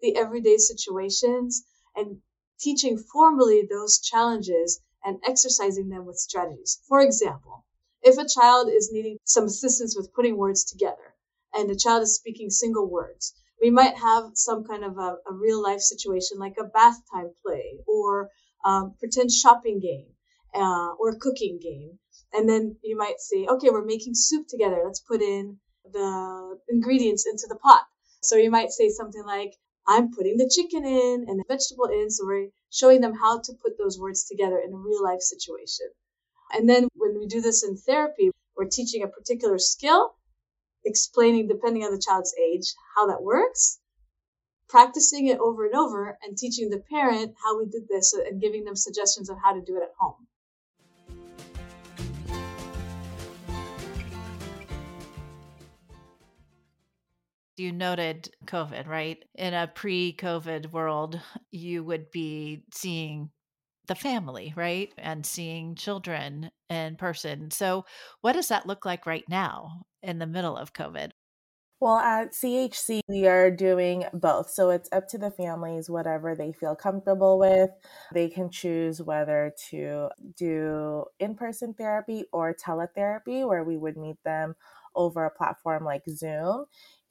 the 0.00 0.16
everyday 0.16 0.58
situations 0.58 1.64
and 1.96 2.20
teaching 2.60 2.98
formally 2.98 3.66
those 3.68 4.00
challenges 4.00 4.80
and 5.04 5.18
exercising 5.26 5.88
them 5.88 6.04
with 6.04 6.16
strategies. 6.16 6.80
For 6.88 7.00
example, 7.00 7.64
if 8.02 8.18
a 8.18 8.28
child 8.28 8.68
is 8.68 8.90
needing 8.92 9.18
some 9.24 9.44
assistance 9.44 9.96
with 9.96 10.12
putting 10.12 10.36
words 10.36 10.64
together 10.64 11.13
and 11.54 11.68
the 11.68 11.76
child 11.76 12.02
is 12.02 12.16
speaking 12.16 12.50
single 12.50 12.88
words, 12.88 13.34
we 13.60 13.70
might 13.70 13.96
have 13.96 14.30
some 14.34 14.64
kind 14.64 14.84
of 14.84 14.98
a, 14.98 15.16
a 15.28 15.32
real 15.32 15.62
life 15.62 15.80
situation 15.80 16.38
like 16.38 16.56
a 16.58 16.64
bath 16.64 17.00
time 17.12 17.30
play 17.44 17.78
or 17.86 18.30
um, 18.64 18.94
pretend 18.98 19.30
shopping 19.30 19.80
game 19.80 20.06
uh, 20.54 20.92
or 20.98 21.16
cooking 21.18 21.58
game. 21.62 21.98
And 22.32 22.48
then 22.48 22.76
you 22.82 22.96
might 22.96 23.20
say, 23.20 23.46
okay, 23.46 23.70
we're 23.70 23.84
making 23.84 24.14
soup 24.14 24.46
together. 24.48 24.82
Let's 24.84 25.00
put 25.00 25.22
in 25.22 25.58
the 25.92 26.58
ingredients 26.68 27.26
into 27.26 27.46
the 27.48 27.56
pot. 27.56 27.84
So 28.22 28.36
you 28.36 28.50
might 28.50 28.70
say 28.70 28.88
something 28.88 29.24
like, 29.24 29.54
I'm 29.86 30.12
putting 30.12 30.38
the 30.38 30.50
chicken 30.52 30.84
in 30.84 31.26
and 31.28 31.38
the 31.38 31.44
vegetable 31.46 31.86
in. 31.86 32.10
So 32.10 32.24
we're 32.26 32.48
showing 32.70 33.00
them 33.00 33.14
how 33.14 33.40
to 33.40 33.52
put 33.62 33.78
those 33.78 33.98
words 33.98 34.24
together 34.24 34.58
in 34.58 34.72
a 34.72 34.76
real 34.76 35.02
life 35.02 35.20
situation. 35.20 35.86
And 36.52 36.68
then 36.68 36.88
when 36.94 37.18
we 37.18 37.26
do 37.26 37.40
this 37.40 37.64
in 37.64 37.76
therapy, 37.76 38.30
we're 38.56 38.68
teaching 38.68 39.02
a 39.02 39.08
particular 39.08 39.58
skill, 39.58 40.14
explaining 40.84 41.48
depending 41.48 41.84
on 41.84 41.92
the 41.92 42.02
child's 42.04 42.34
age 42.38 42.74
how 42.96 43.06
that 43.06 43.22
works, 43.22 43.80
practicing 44.68 45.28
it 45.28 45.38
over 45.38 45.66
and 45.66 45.74
over 45.74 46.18
and 46.22 46.36
teaching 46.36 46.70
the 46.70 46.82
parent 46.90 47.34
how 47.42 47.58
we 47.58 47.66
did 47.66 47.88
this 47.88 48.14
uh, 48.14 48.22
and 48.22 48.40
giving 48.40 48.64
them 48.64 48.76
suggestions 48.76 49.30
on 49.30 49.38
how 49.42 49.52
to 49.52 49.60
do 49.60 49.76
it 49.76 49.82
at 49.82 49.92
home. 49.98 50.26
You 57.56 57.70
noted 57.70 58.30
COVID, 58.46 58.88
right? 58.88 59.22
In 59.36 59.54
a 59.54 59.68
pre 59.68 60.12
COVID 60.16 60.72
world, 60.72 61.20
you 61.52 61.84
would 61.84 62.10
be 62.10 62.64
seeing 62.72 63.30
the 63.86 63.94
family, 63.94 64.52
right? 64.56 64.92
And 64.98 65.24
seeing 65.24 65.74
children 65.74 66.50
in 66.70 66.96
person. 66.96 67.50
So, 67.50 67.84
what 68.20 68.32
does 68.32 68.48
that 68.48 68.66
look 68.66 68.84
like 68.84 69.06
right 69.06 69.24
now 69.28 69.82
in 70.02 70.18
the 70.18 70.26
middle 70.26 70.56
of 70.56 70.72
COVID? 70.72 71.10
Well, 71.80 71.98
at 71.98 72.32
CHC, 72.32 73.00
we 73.08 73.26
are 73.26 73.50
doing 73.50 74.04
both. 74.14 74.48
So 74.48 74.70
it's 74.70 74.88
up 74.90 75.06
to 75.08 75.18
the 75.18 75.30
families, 75.30 75.90
whatever 75.90 76.34
they 76.34 76.52
feel 76.52 76.74
comfortable 76.74 77.38
with. 77.38 77.68
They 78.14 78.30
can 78.30 78.48
choose 78.48 79.02
whether 79.02 79.52
to 79.70 80.08
do 80.34 81.04
in 81.18 81.34
person 81.34 81.74
therapy 81.74 82.24
or 82.32 82.54
teletherapy, 82.54 83.46
where 83.46 83.64
we 83.64 83.76
would 83.76 83.98
meet 83.98 84.16
them 84.24 84.54
over 84.94 85.26
a 85.26 85.30
platform 85.30 85.84
like 85.84 86.04
Zoom. 86.08 86.64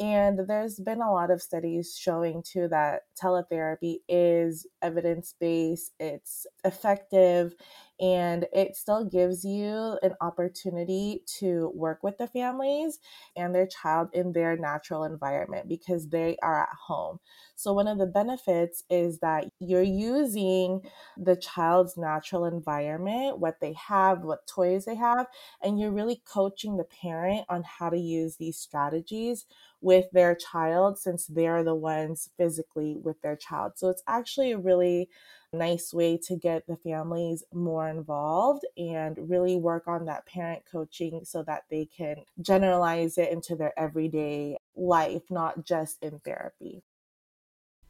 And 0.03 0.39
there's 0.49 0.81
been 0.81 1.01
a 1.01 1.13
lot 1.13 1.31
of 1.31 1.41
studies 1.41 1.95
showing 1.97 2.43
too 2.43 2.67
that 2.67 3.03
teletherapy 3.21 3.99
is 4.09 4.67
evidence 4.81 5.33
based, 5.39 5.93
it's 5.97 6.45
effective, 6.65 7.55
and 8.03 8.45
it 8.51 8.75
still 8.75 9.05
gives 9.05 9.45
you 9.45 9.97
an 10.03 10.13
opportunity 10.19 11.23
to 11.39 11.71
work 11.73 12.03
with 12.03 12.17
the 12.17 12.27
families 12.27 12.99
and 13.37 13.55
their 13.55 13.65
child 13.65 14.09
in 14.11 14.33
their 14.33 14.57
natural 14.57 15.05
environment 15.05 15.69
because 15.69 16.09
they 16.09 16.35
are 16.43 16.63
at 16.63 16.75
home. 16.87 17.19
So, 17.55 17.71
one 17.71 17.87
of 17.87 17.99
the 17.99 18.05
benefits 18.05 18.83
is 18.89 19.19
that 19.19 19.45
you're 19.59 19.81
using 19.81 20.81
the 21.15 21.37
child's 21.37 21.95
natural 21.95 22.43
environment, 22.43 23.39
what 23.39 23.61
they 23.61 23.73
have, 23.73 24.23
what 24.23 24.47
toys 24.47 24.83
they 24.83 24.95
have, 24.95 25.27
and 25.61 25.79
you're 25.79 25.91
really 25.91 26.21
coaching 26.25 26.75
the 26.75 26.83
parent 26.83 27.45
on 27.47 27.63
how 27.63 27.89
to 27.89 27.97
use 27.97 28.35
these 28.35 28.57
strategies 28.57 29.45
with 29.79 30.05
their 30.11 30.35
child 30.35 30.97
since 30.99 31.25
they're 31.27 31.63
the 31.63 31.75
ones 31.75 32.29
physically 32.37 32.97
with 33.01 33.21
their 33.21 33.37
child. 33.37 33.73
So, 33.77 33.87
it's 33.87 34.03
actually 34.09 34.51
a 34.51 34.57
really 34.57 35.07
nice 35.53 35.93
way 35.93 36.17
to 36.17 36.35
get 36.35 36.65
the 36.67 36.75
families 36.77 37.43
more 37.53 37.87
involved 37.95 38.65
and 38.77 39.29
really 39.29 39.55
work 39.55 39.87
on 39.87 40.05
that 40.05 40.25
parent 40.25 40.63
coaching 40.69 41.21
so 41.23 41.43
that 41.43 41.63
they 41.69 41.85
can 41.85 42.17
generalize 42.41 43.17
it 43.17 43.31
into 43.31 43.55
their 43.55 43.77
everyday 43.77 44.57
life, 44.75 45.23
not 45.29 45.65
just 45.65 46.01
in 46.01 46.19
therapy. 46.19 46.83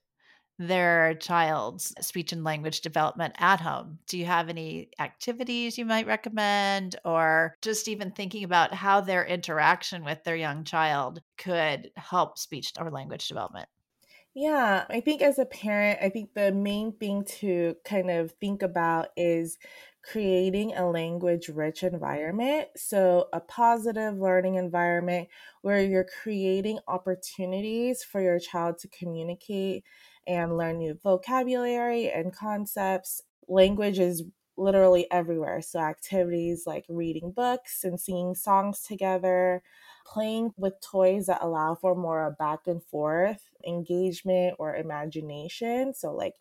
their 0.60 1.16
child's 1.16 1.94
speech 2.06 2.34
and 2.34 2.44
language 2.44 2.82
development 2.82 3.36
at 3.40 3.62
home? 3.62 4.00
Do 4.08 4.18
you 4.18 4.26
have 4.26 4.50
any 4.50 4.92
activities 5.00 5.78
you 5.78 5.86
might 5.86 6.08
recommend, 6.08 6.98
or 7.06 7.56
just 7.62 7.88
even 7.88 8.12
thinking 8.12 8.44
about 8.44 8.74
how 8.74 9.02
their 9.02 9.26
interaction 9.26 10.04
with 10.04 10.24
their 10.24 10.36
young 10.36 10.64
child 10.66 11.22
could 11.38 11.92
help 11.98 12.38
speech 12.38 12.74
or 12.80 12.92
language 12.92 13.28
development? 13.28 13.70
Yeah, 14.36 14.86
I 14.90 15.02
think 15.02 15.22
as 15.22 15.40
a 15.40 15.46
parent, 15.46 16.00
I 16.02 16.10
think 16.10 16.34
the 16.34 16.52
main 16.52 16.94
thing 16.94 17.24
to 17.40 17.76
kind 17.84 18.10
of 18.12 18.32
think 18.34 18.62
about 18.62 19.10
is 19.18 19.58
creating 20.12 20.74
a 20.75 20.89
language 20.89 21.50
rich 21.50 21.84
environment. 21.84 22.70
So, 22.75 23.28
a 23.34 23.39
positive 23.39 24.18
learning 24.18 24.56
environment 24.56 25.30
where 25.62 25.82
you're 25.84 26.08
creating 26.24 26.80
opportunities 26.88 28.04
for 28.04 28.22
your 28.22 28.39
child 28.39 28.78
to 28.80 28.88
communicate 28.88 29.84
and 30.28 30.58
learn 30.58 30.78
new 30.80 30.94
vocabulary 31.04 32.10
and 32.10 32.34
concepts. 32.34 33.22
Language 33.48 34.00
is 34.00 34.24
literally 34.58 35.10
everywhere. 35.12 35.62
So, 35.62 35.80
activities 35.80 36.63
like 36.66 36.86
reading 36.89 37.32
books 37.32 37.84
and 37.84 38.00
singing 38.00 38.36
songs 38.36 38.82
together, 38.82 39.62
playing 40.06 40.54
with 40.58 40.82
toys 40.82 41.28
that 41.28 41.44
allow 41.44 41.75
for 41.75 41.96
more 41.96 42.36
back 42.39 42.68
and 42.68 42.84
forth 42.84 43.42
engagement 43.68 44.56
or 44.60 44.75
imagination. 44.75 45.94
So, 45.94 46.13
like 46.13 46.36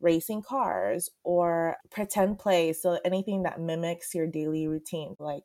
racing 0.00 0.42
cars 0.42 1.10
or 1.24 1.76
pretend 1.90 2.38
play. 2.38 2.72
So 2.72 2.98
anything 3.04 3.42
that 3.42 3.60
mimics 3.60 4.14
your 4.14 4.26
daily 4.26 4.66
routine, 4.66 5.16
like 5.18 5.42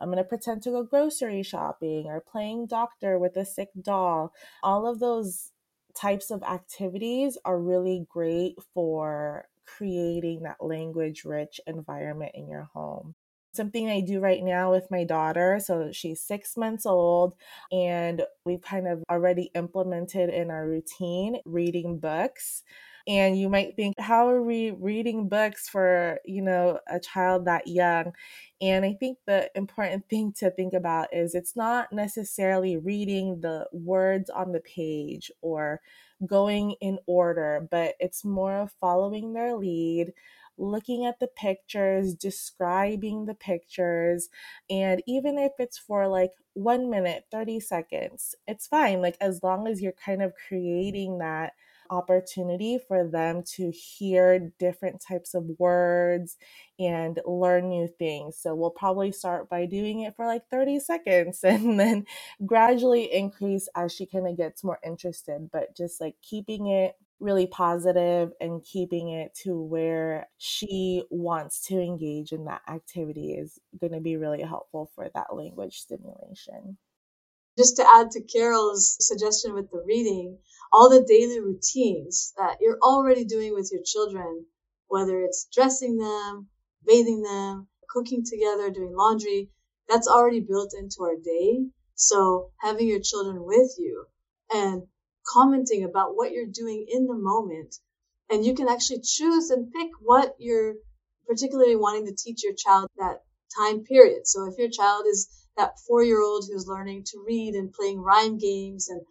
I'm 0.00 0.08
going 0.08 0.18
to 0.18 0.24
pretend 0.24 0.62
to 0.62 0.70
go 0.70 0.82
grocery 0.82 1.42
shopping 1.42 2.06
or 2.06 2.20
playing 2.20 2.66
doctor 2.66 3.18
with 3.18 3.36
a 3.36 3.44
sick 3.44 3.68
doll. 3.80 4.32
All 4.62 4.86
of 4.86 4.98
those 4.98 5.50
types 5.94 6.30
of 6.30 6.42
activities 6.42 7.38
are 7.44 7.58
really 7.58 8.06
great 8.10 8.56
for 8.74 9.46
creating 9.66 10.42
that 10.42 10.56
language 10.60 11.24
rich 11.24 11.60
environment 11.66 12.32
in 12.34 12.48
your 12.48 12.68
home. 12.74 13.14
Something 13.54 13.90
I 13.90 14.00
do 14.00 14.18
right 14.18 14.42
now 14.42 14.72
with 14.72 14.90
my 14.90 15.04
daughter. 15.04 15.60
So 15.62 15.90
she's 15.92 16.22
six 16.22 16.56
months 16.56 16.86
old, 16.86 17.34
and 17.70 18.22
we've 18.46 18.62
kind 18.62 18.88
of 18.88 19.04
already 19.10 19.50
implemented 19.54 20.30
in 20.30 20.50
our 20.50 20.66
routine 20.66 21.36
reading 21.44 21.98
books 21.98 22.62
and 23.06 23.38
you 23.38 23.48
might 23.48 23.74
think 23.76 23.98
how 23.98 24.28
are 24.28 24.42
we 24.42 24.70
reading 24.72 25.28
books 25.28 25.68
for 25.68 26.18
you 26.24 26.42
know 26.42 26.78
a 26.88 27.00
child 27.00 27.44
that 27.44 27.66
young 27.66 28.12
and 28.60 28.84
i 28.84 28.92
think 28.92 29.18
the 29.26 29.50
important 29.56 30.08
thing 30.08 30.32
to 30.32 30.50
think 30.50 30.72
about 30.72 31.12
is 31.12 31.34
it's 31.34 31.56
not 31.56 31.92
necessarily 31.92 32.76
reading 32.76 33.40
the 33.40 33.66
words 33.72 34.30
on 34.30 34.52
the 34.52 34.60
page 34.60 35.30
or 35.40 35.80
going 36.26 36.72
in 36.80 36.98
order 37.06 37.66
but 37.70 37.94
it's 37.98 38.24
more 38.24 38.58
of 38.58 38.72
following 38.80 39.32
their 39.32 39.54
lead 39.56 40.12
looking 40.58 41.06
at 41.06 41.18
the 41.18 41.26
pictures, 41.28 42.14
describing 42.14 43.24
the 43.24 43.34
pictures, 43.34 44.28
and 44.68 45.02
even 45.06 45.38
if 45.38 45.52
it's 45.58 45.78
for 45.78 46.06
like 46.06 46.30
one 46.52 46.90
minute, 46.90 47.24
30 47.30 47.58
seconds, 47.58 48.34
it's 48.46 48.66
fine. 48.66 49.00
Like, 49.00 49.16
as 49.20 49.42
long 49.42 49.66
as 49.66 49.80
you're 49.80 49.92
kind 49.92 50.22
of 50.22 50.34
creating 50.46 51.18
that 51.18 51.54
opportunity 51.92 52.78
for 52.88 53.06
them 53.06 53.42
to 53.54 53.70
hear 53.70 54.50
different 54.58 55.00
types 55.06 55.34
of 55.34 55.44
words 55.58 56.38
and 56.78 57.20
learn 57.26 57.68
new 57.68 57.86
things. 57.98 58.38
So 58.38 58.54
we'll 58.54 58.70
probably 58.70 59.12
start 59.12 59.48
by 59.50 59.66
doing 59.66 60.00
it 60.00 60.16
for 60.16 60.26
like 60.26 60.48
30 60.50 60.80
seconds 60.80 61.40
and 61.44 61.78
then 61.78 62.06
gradually 62.46 63.12
increase 63.12 63.68
as 63.76 63.92
she 63.92 64.06
kind 64.06 64.26
of 64.26 64.36
gets 64.36 64.64
more 64.64 64.78
interested, 64.84 65.50
but 65.52 65.76
just 65.76 66.00
like 66.00 66.16
keeping 66.22 66.66
it 66.66 66.96
really 67.20 67.46
positive 67.46 68.32
and 68.40 68.64
keeping 68.64 69.10
it 69.10 69.32
to 69.34 69.60
where 69.60 70.26
she 70.38 71.04
wants 71.10 71.60
to 71.68 71.78
engage 71.78 72.32
in 72.32 72.46
that 72.46 72.62
activity 72.68 73.34
is 73.34 73.60
going 73.80 73.92
to 73.92 74.00
be 74.00 74.16
really 74.16 74.42
helpful 74.42 74.90
for 74.94 75.08
that 75.14 75.34
language 75.34 75.78
stimulation. 75.78 76.78
Just 77.58 77.76
to 77.76 77.86
add 77.86 78.10
to 78.12 78.22
Carol's 78.22 78.96
suggestion 79.00 79.54
with 79.54 79.70
the 79.70 79.82
reading, 79.86 80.38
all 80.72 80.88
the 80.88 81.04
daily 81.06 81.40
routines 81.40 82.32
that 82.38 82.58
you're 82.60 82.78
already 82.82 83.24
doing 83.24 83.52
with 83.52 83.70
your 83.70 83.82
children, 83.84 84.46
whether 84.88 85.20
it's 85.20 85.48
dressing 85.52 85.98
them, 85.98 86.48
bathing 86.86 87.22
them, 87.22 87.68
cooking 87.90 88.24
together, 88.24 88.70
doing 88.70 88.94
laundry, 88.96 89.50
that's 89.88 90.08
already 90.08 90.40
built 90.40 90.72
into 90.78 91.02
our 91.02 91.16
day. 91.22 91.66
So 91.94 92.50
having 92.60 92.88
your 92.88 93.00
children 93.00 93.44
with 93.44 93.74
you 93.78 94.06
and 94.52 94.84
commenting 95.26 95.84
about 95.84 96.16
what 96.16 96.32
you're 96.32 96.46
doing 96.46 96.86
in 96.88 97.06
the 97.06 97.14
moment. 97.14 97.76
And 98.30 98.44
you 98.46 98.54
can 98.54 98.68
actually 98.68 99.02
choose 99.04 99.50
and 99.50 99.70
pick 99.70 99.90
what 100.00 100.36
you're 100.38 100.74
particularly 101.26 101.76
wanting 101.76 102.06
to 102.06 102.14
teach 102.14 102.42
your 102.42 102.54
child 102.54 102.88
that 102.96 103.22
time 103.58 103.84
period. 103.84 104.26
So 104.26 104.46
if 104.46 104.56
your 104.56 104.70
child 104.70 105.04
is 105.06 105.28
that 105.56 105.78
four 105.86 106.02
year 106.02 106.20
old 106.22 106.44
who's 106.46 106.66
learning 106.66 107.04
to 107.04 107.24
read 107.26 107.54
and 107.54 107.72
playing 107.72 108.00
rhyme 108.00 108.38
games, 108.38 108.88
and 108.88 109.02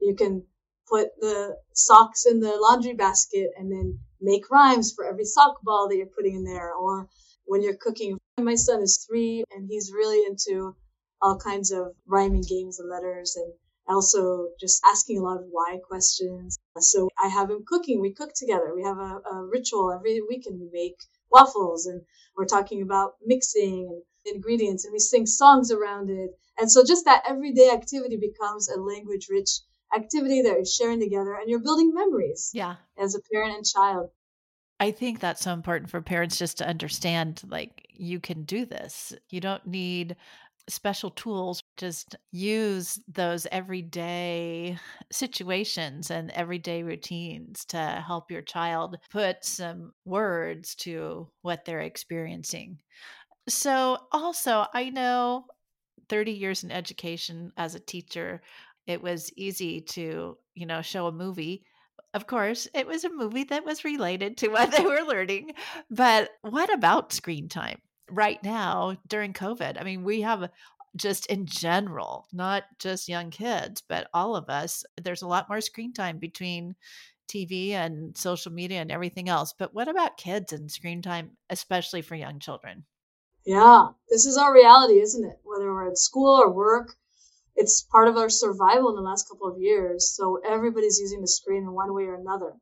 you 0.00 0.14
can 0.14 0.44
put 0.88 1.08
the 1.20 1.56
socks 1.74 2.26
in 2.26 2.40
the 2.40 2.56
laundry 2.60 2.94
basket 2.94 3.50
and 3.56 3.70
then 3.70 3.98
make 4.20 4.50
rhymes 4.50 4.92
for 4.92 5.04
every 5.04 5.24
sock 5.24 5.62
ball 5.62 5.88
that 5.88 5.96
you're 5.96 6.06
putting 6.06 6.34
in 6.36 6.44
there. 6.44 6.72
Or 6.72 7.08
when 7.44 7.62
you're 7.62 7.76
cooking, 7.76 8.18
my 8.38 8.54
son 8.54 8.82
is 8.82 9.04
three 9.06 9.44
and 9.54 9.66
he's 9.68 9.92
really 9.92 10.24
into 10.26 10.76
all 11.20 11.38
kinds 11.38 11.70
of 11.70 11.94
rhyming 12.06 12.42
games 12.48 12.78
and 12.80 12.90
letters 12.90 13.36
and 13.36 13.52
also 13.88 14.48
just 14.60 14.82
asking 14.84 15.18
a 15.18 15.22
lot 15.22 15.38
of 15.38 15.44
why 15.50 15.78
questions. 15.88 16.58
So 16.78 17.08
I 17.22 17.28
have 17.28 17.50
him 17.50 17.64
cooking. 17.66 18.00
We 18.00 18.12
cook 18.12 18.32
together. 18.34 18.72
We 18.74 18.82
have 18.82 18.98
a, 18.98 19.20
a 19.30 19.46
ritual 19.50 19.92
every 19.92 20.20
weekend. 20.28 20.60
We 20.60 20.68
make 20.72 20.96
waffles 21.30 21.86
and 21.86 22.02
we're 22.36 22.46
talking 22.46 22.82
about 22.82 23.14
mixing 23.24 23.88
and 23.90 24.02
ingredients 24.26 24.84
and 24.84 24.92
we 24.92 24.98
sing 24.98 25.26
songs 25.26 25.70
around 25.70 26.10
it. 26.10 26.30
And 26.58 26.70
so 26.70 26.84
just 26.84 27.04
that 27.06 27.24
everyday 27.28 27.70
activity 27.70 28.16
becomes 28.16 28.68
a 28.68 28.80
language 28.80 29.28
rich 29.30 29.60
activity 29.94 30.42
that 30.42 30.52
you're 30.52 30.64
sharing 30.64 31.00
together 31.00 31.34
and 31.34 31.48
you're 31.48 31.60
building 31.60 31.92
memories. 31.94 32.50
Yeah. 32.52 32.76
As 32.98 33.14
a 33.14 33.20
parent 33.32 33.56
and 33.56 33.66
child. 33.66 34.10
I 34.80 34.90
think 34.90 35.20
that's 35.20 35.42
so 35.42 35.52
important 35.52 35.90
for 35.90 36.00
parents 36.00 36.38
just 36.38 36.58
to 36.58 36.68
understand 36.68 37.42
like 37.48 37.86
you 37.90 38.18
can 38.18 38.42
do 38.42 38.66
this. 38.66 39.12
You 39.30 39.40
don't 39.40 39.64
need 39.66 40.16
special 40.68 41.10
tools 41.10 41.62
just 41.76 42.16
use 42.30 43.00
those 43.08 43.46
everyday 43.50 44.78
situations 45.10 46.10
and 46.10 46.30
everyday 46.30 46.82
routines 46.82 47.64
to 47.64 47.78
help 48.06 48.30
your 48.30 48.42
child 48.42 48.96
put 49.10 49.44
some 49.44 49.92
words 50.04 50.74
to 50.76 51.28
what 51.42 51.64
they're 51.64 51.80
experiencing 51.80 52.78
so 53.48 53.98
also 54.12 54.66
i 54.74 54.90
know 54.90 55.44
30 56.08 56.32
years 56.32 56.64
in 56.64 56.70
education 56.70 57.52
as 57.56 57.74
a 57.74 57.80
teacher 57.80 58.42
it 58.86 59.02
was 59.02 59.32
easy 59.36 59.80
to 59.80 60.36
you 60.54 60.66
know 60.66 60.82
show 60.82 61.06
a 61.06 61.12
movie 61.12 61.64
of 62.14 62.26
course, 62.26 62.68
it 62.74 62.86
was 62.86 63.04
a 63.04 63.10
movie 63.10 63.44
that 63.44 63.64
was 63.64 63.86
related 63.86 64.36
to 64.38 64.48
what 64.50 64.70
they 64.70 64.84
were 64.84 65.00
learning. 65.00 65.52
But 65.90 66.28
what 66.42 66.70
about 66.70 67.10
screen 67.10 67.48
time? 67.48 67.80
right 68.12 68.42
now 68.44 68.96
during 69.06 69.32
COVID. 69.32 69.80
I 69.80 69.84
mean, 69.84 70.04
we 70.04 70.20
have 70.20 70.50
just 70.94 71.26
in 71.26 71.46
general, 71.46 72.26
not 72.32 72.64
just 72.78 73.08
young 73.08 73.30
kids, 73.30 73.82
but 73.88 74.08
all 74.12 74.36
of 74.36 74.48
us. 74.50 74.84
There's 75.02 75.22
a 75.22 75.28
lot 75.28 75.48
more 75.48 75.60
screen 75.60 75.92
time 75.94 76.18
between 76.18 76.76
TV 77.28 77.70
and 77.70 78.16
social 78.16 78.52
media 78.52 78.80
and 78.80 78.92
everything 78.92 79.28
else. 79.28 79.54
But 79.58 79.74
what 79.74 79.88
about 79.88 80.18
kids 80.18 80.52
and 80.52 80.70
screen 80.70 81.00
time, 81.00 81.30
especially 81.48 82.02
for 82.02 82.14
young 82.14 82.38
children? 82.38 82.84
Yeah, 83.44 83.88
this 84.08 84.26
is 84.26 84.36
our 84.36 84.52
reality, 84.52 85.00
isn't 85.00 85.24
it? 85.24 85.40
Whether 85.44 85.72
we're 85.72 85.90
at 85.90 85.98
school 85.98 86.40
or 86.40 86.52
work, 86.52 86.94
it's 87.54 87.82
part 87.82 88.08
of 88.08 88.16
our 88.16 88.30
survival 88.30 88.90
in 88.90 88.96
the 88.96 89.02
last 89.02 89.28
couple 89.28 89.48
of 89.48 89.60
years. 89.60 90.14
So 90.16 90.40
everybody's 90.44 90.98
using 90.98 91.20
the 91.20 91.28
screen 91.28 91.64
in 91.64 91.72
one 91.72 91.94
way 91.94 92.04
or 92.04 92.14
another 92.14 92.54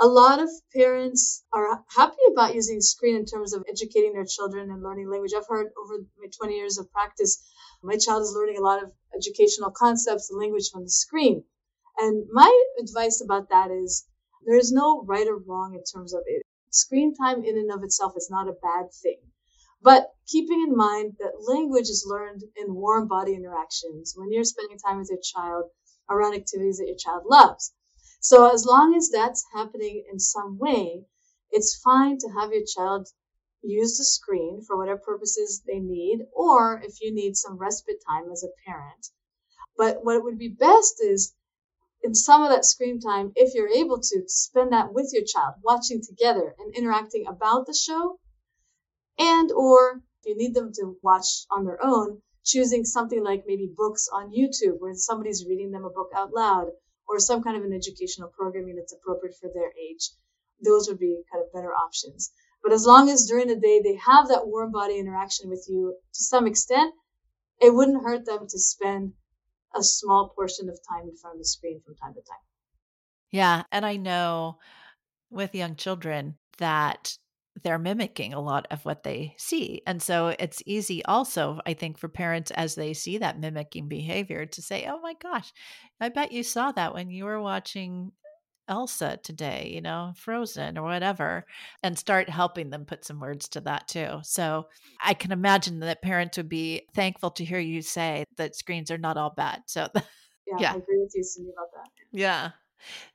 a 0.00 0.06
lot 0.06 0.38
of 0.38 0.48
parents 0.72 1.44
are 1.52 1.84
happy 1.96 2.22
about 2.30 2.54
using 2.54 2.80
screen 2.80 3.16
in 3.16 3.24
terms 3.24 3.52
of 3.52 3.64
educating 3.68 4.12
their 4.12 4.24
children 4.24 4.70
and 4.70 4.82
learning 4.82 5.10
language. 5.10 5.32
I've 5.36 5.48
heard 5.48 5.72
over 5.82 6.04
my 6.18 6.28
20 6.38 6.54
years 6.54 6.78
of 6.78 6.90
practice, 6.92 7.44
my 7.82 7.96
child 7.96 8.22
is 8.22 8.32
learning 8.32 8.58
a 8.58 8.62
lot 8.62 8.82
of 8.82 8.92
educational 9.16 9.72
concepts 9.72 10.30
and 10.30 10.38
language 10.38 10.70
from 10.72 10.84
the 10.84 10.90
screen. 10.90 11.44
And 11.98 12.28
my 12.30 12.66
advice 12.78 13.20
about 13.24 13.48
that 13.48 13.72
is 13.72 14.06
there 14.46 14.56
is 14.56 14.70
no 14.70 15.02
right 15.02 15.26
or 15.26 15.38
wrong 15.38 15.74
in 15.74 15.82
terms 15.82 16.14
of 16.14 16.22
it. 16.26 16.42
Screen 16.70 17.14
time 17.14 17.42
in 17.42 17.58
and 17.58 17.72
of 17.72 17.82
itself 17.82 18.12
is 18.16 18.28
not 18.30 18.46
a 18.46 18.52
bad 18.52 18.92
thing. 19.02 19.18
But 19.80 20.12
keeping 20.26 20.60
in 20.60 20.76
mind 20.76 21.16
that 21.18 21.40
language 21.46 21.88
is 21.88 22.04
learned 22.06 22.42
in 22.56 22.74
warm 22.74 23.06
body 23.06 23.34
interactions 23.34 24.14
when 24.16 24.32
you're 24.32 24.44
spending 24.44 24.78
time 24.78 24.98
with 24.98 25.10
your 25.10 25.20
child 25.22 25.70
around 26.10 26.34
activities 26.34 26.78
that 26.78 26.88
your 26.88 26.96
child 26.96 27.24
loves. 27.26 27.72
So 28.20 28.52
as 28.52 28.66
long 28.66 28.94
as 28.96 29.10
that's 29.10 29.44
happening 29.54 30.04
in 30.10 30.18
some 30.18 30.58
way, 30.58 31.06
it's 31.50 31.80
fine 31.80 32.18
to 32.18 32.28
have 32.30 32.52
your 32.52 32.64
child 32.64 33.08
use 33.62 33.98
the 33.98 34.04
screen 34.04 34.62
for 34.62 34.76
whatever 34.76 35.00
purposes 35.00 35.62
they 35.66 35.78
need, 35.78 36.26
or 36.32 36.80
if 36.84 37.00
you 37.00 37.12
need 37.14 37.36
some 37.36 37.56
respite 37.56 38.02
time 38.06 38.30
as 38.32 38.42
a 38.42 38.48
parent. 38.66 39.08
But 39.76 40.04
what 40.04 40.24
would 40.24 40.38
be 40.38 40.48
best 40.48 41.00
is 41.00 41.34
in 42.02 42.14
some 42.14 42.42
of 42.42 42.50
that 42.50 42.64
screen 42.64 43.00
time, 43.00 43.32
if 43.36 43.54
you're 43.54 43.68
able 43.68 44.00
to 44.00 44.22
spend 44.26 44.72
that 44.72 44.92
with 44.92 45.10
your 45.12 45.24
child, 45.24 45.54
watching 45.62 46.00
together 46.02 46.54
and 46.58 46.74
interacting 46.74 47.26
about 47.26 47.66
the 47.66 47.74
show, 47.74 48.18
and 49.18 49.50
or 49.52 50.02
if 50.22 50.26
you 50.26 50.36
need 50.36 50.54
them 50.54 50.72
to 50.74 50.96
watch 51.02 51.46
on 51.50 51.64
their 51.64 51.78
own, 51.82 52.22
choosing 52.44 52.84
something 52.84 53.22
like 53.22 53.44
maybe 53.46 53.72
books 53.76 54.08
on 54.12 54.32
YouTube 54.32 54.80
where 54.80 54.94
somebody's 54.94 55.44
reading 55.46 55.70
them 55.70 55.84
a 55.84 55.90
book 55.90 56.10
out 56.14 56.32
loud 56.32 56.68
or 57.08 57.18
some 57.18 57.42
kind 57.42 57.56
of 57.56 57.64
an 57.64 57.72
educational 57.72 58.28
programming 58.28 58.76
that's 58.76 58.92
appropriate 58.92 59.36
for 59.40 59.50
their 59.52 59.70
age. 59.70 60.10
Those 60.64 60.88
would 60.88 60.98
be 60.98 61.22
kind 61.32 61.44
of 61.44 61.52
better 61.52 61.72
options. 61.72 62.32
But 62.62 62.72
as 62.72 62.86
long 62.86 63.08
as 63.08 63.26
during 63.26 63.48
the 63.48 63.56
day 63.56 63.80
they 63.82 63.96
have 63.96 64.28
that 64.28 64.46
warm 64.46 64.72
body 64.72 64.98
interaction 64.98 65.48
with 65.48 65.64
you 65.68 65.94
to 66.14 66.20
some 66.24 66.46
extent, 66.46 66.94
it 67.60 67.74
wouldn't 67.74 68.02
hurt 68.02 68.24
them 68.26 68.46
to 68.48 68.58
spend 68.58 69.12
a 69.74 69.82
small 69.82 70.28
portion 70.34 70.68
of 70.68 70.78
time 70.88 71.08
in 71.08 71.16
front 71.16 71.36
of 71.36 71.40
the 71.40 71.44
screen 71.44 71.80
from 71.84 71.94
time 71.96 72.14
to 72.14 72.20
time. 72.20 72.38
Yeah. 73.30 73.62
And 73.70 73.84
I 73.84 73.96
know 73.96 74.58
with 75.30 75.54
young 75.54 75.76
children 75.76 76.36
that 76.58 77.16
they're 77.62 77.78
mimicking 77.78 78.34
a 78.34 78.40
lot 78.40 78.66
of 78.70 78.84
what 78.84 79.02
they 79.02 79.34
see. 79.38 79.82
And 79.86 80.02
so 80.02 80.34
it's 80.38 80.62
easy 80.66 81.04
also, 81.04 81.60
I 81.66 81.74
think, 81.74 81.98
for 81.98 82.08
parents 82.08 82.50
as 82.52 82.74
they 82.74 82.94
see 82.94 83.18
that 83.18 83.38
mimicking 83.40 83.88
behavior 83.88 84.46
to 84.46 84.62
say, 84.62 84.86
oh 84.88 85.00
my 85.00 85.14
gosh, 85.14 85.52
I 86.00 86.08
bet 86.08 86.32
you 86.32 86.42
saw 86.42 86.72
that 86.72 86.94
when 86.94 87.10
you 87.10 87.24
were 87.24 87.40
watching 87.40 88.12
Elsa 88.68 89.18
today, 89.22 89.70
you 89.74 89.80
know, 89.80 90.12
Frozen 90.16 90.76
or 90.76 90.82
whatever, 90.82 91.46
and 91.82 91.98
start 91.98 92.28
helping 92.28 92.70
them 92.70 92.84
put 92.84 93.04
some 93.04 93.18
words 93.18 93.48
to 93.50 93.60
that 93.62 93.88
too. 93.88 94.20
So 94.22 94.68
I 95.02 95.14
can 95.14 95.32
imagine 95.32 95.80
that 95.80 96.02
parents 96.02 96.36
would 96.36 96.48
be 96.48 96.82
thankful 96.94 97.30
to 97.32 97.44
hear 97.44 97.58
you 97.58 97.82
say 97.82 98.24
that 98.36 98.56
screens 98.56 98.90
are 98.90 98.98
not 98.98 99.16
all 99.16 99.32
bad. 99.34 99.62
So, 99.66 99.88
yeah, 100.46 100.56
yeah. 100.58 100.72
I 100.74 100.76
agree 100.76 100.98
with 100.98 101.12
you, 101.14 101.24
Cindy, 101.24 101.50
about 101.50 101.72
that. 101.74 101.90
Yeah. 102.12 102.50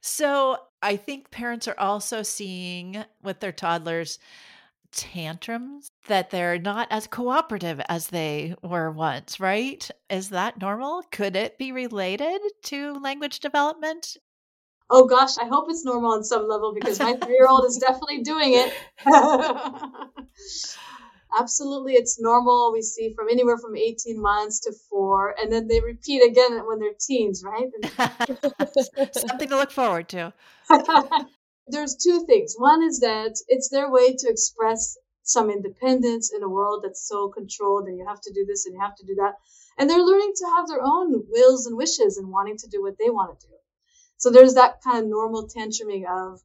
So 0.02 0.58
I 0.84 0.98
think 0.98 1.32
parents 1.32 1.68
are 1.68 1.80
also 1.80 2.22
seeing 2.24 3.04
with 3.24 3.40
their 3.40 3.54
toddlers 3.54 4.20
tantrums 4.92 5.90
that 6.08 6.30
they're 6.30 6.60
not 6.60 6.88
as 6.92 7.08
cooperative 7.08 7.82
as 7.90 8.08
they 8.08 8.56
were 8.62 8.92
once, 8.92 9.40
right? 9.40 9.90
Is 10.10 10.30
that 10.30 10.60
normal? 10.60 11.04
Could 11.12 11.36
it 11.36 11.58
be 11.58 11.72
related 11.72 12.40
to 12.64 12.94
language 13.00 13.40
development? 13.40 14.18
Oh 14.90 15.08
gosh, 15.08 15.38
I 15.38 15.46
hope 15.46 15.66
it's 15.70 15.86
normal 15.86 16.12
on 16.12 16.24
some 16.24 16.48
level 16.48 16.74
because 16.74 17.00
my 17.00 17.14
three 17.16 17.34
year 17.34 17.48
old 17.48 17.66
is 17.66 17.78
definitely 17.88 18.22
doing 18.22 18.54
it. 18.54 18.74
absolutely 21.38 21.94
it's 21.94 22.20
normal. 22.20 22.72
We 22.72 22.82
see 22.82 23.14
from 23.16 23.30
anywhere 23.30 23.58
from 23.58 23.76
18 23.76 24.22
months 24.22 24.60
to 24.62 24.74
four, 24.90 25.36
and 25.40 25.52
then 25.52 25.68
they 25.68 25.80
repeat 25.80 26.22
again 26.22 26.66
when 26.66 26.80
they're 26.80 26.94
teens, 27.00 27.44
right? 27.44 27.70
Something 29.14 29.50
to 29.50 29.58
look 29.58 29.72
forward 29.72 30.10
to. 30.10 30.34
There's 31.68 31.96
two 31.96 32.26
things. 32.26 32.56
One 32.58 32.84
is 32.84 33.00
that 33.00 33.36
it's 33.48 33.70
their 33.70 33.90
way 33.90 34.16
to 34.16 34.30
express 34.30 34.98
some 35.24 35.50
independence 35.50 36.32
in 36.34 36.44
a 36.44 36.50
world 36.50 36.84
that's 36.84 37.08
so 37.08 37.30
controlled 37.30 37.88
and 37.88 37.98
you 37.98 38.06
have 38.06 38.20
to 38.22 38.34
do 38.34 38.46
this 38.46 38.66
and 38.66 38.76
you 38.76 38.82
have 38.82 38.96
to 38.98 39.06
do 39.06 39.16
that. 39.16 39.36
And 39.78 39.90
they're 39.90 40.04
learning 40.04 40.34
to 40.36 40.46
have 40.58 40.68
their 40.68 40.82
own 40.84 41.24
wills 41.30 41.66
and 41.66 41.78
wishes 41.78 42.18
and 42.18 42.30
wanting 42.30 42.58
to 42.58 42.68
do 42.68 42.82
what 42.82 42.98
they 43.00 43.10
want 43.10 43.40
to 43.40 43.48
do. 43.48 43.54
So 44.18 44.30
there's 44.30 44.56
that 44.56 44.82
kind 44.84 45.04
of 45.04 45.10
normal 45.10 45.48
tantruming 45.48 46.06
of, 46.06 46.42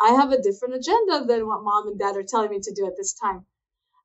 I 0.00 0.12
have 0.12 0.32
a 0.32 0.40
different 0.40 0.76
agenda 0.76 1.26
than 1.26 1.46
what 1.46 1.62
mom 1.62 1.88
and 1.88 1.98
dad 1.98 2.16
are 2.16 2.22
telling 2.22 2.50
me 2.50 2.60
to 2.60 2.72
do 2.74 2.86
at 2.86 2.96
this 2.96 3.12
time. 3.12 3.44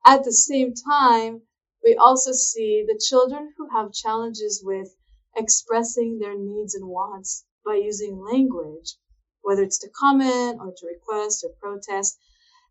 At 0.06 0.24
the 0.24 0.32
same 0.32 0.72
time, 0.72 1.42
we 1.84 1.96
also 1.96 2.32
see 2.32 2.82
the 2.86 2.98
children 2.98 3.52
who 3.58 3.68
have 3.68 3.92
challenges 3.92 4.62
with 4.64 4.96
expressing 5.36 6.18
their 6.18 6.34
needs 6.34 6.74
and 6.74 6.88
wants 6.88 7.44
by 7.62 7.74
using 7.74 8.18
language. 8.18 8.96
whether 9.42 9.62
it's 9.62 9.78
to 9.80 9.90
comment 9.90 10.60
or 10.60 10.72
to 10.72 10.86
request 10.86 11.44
or 11.44 11.50
protest. 11.60 12.18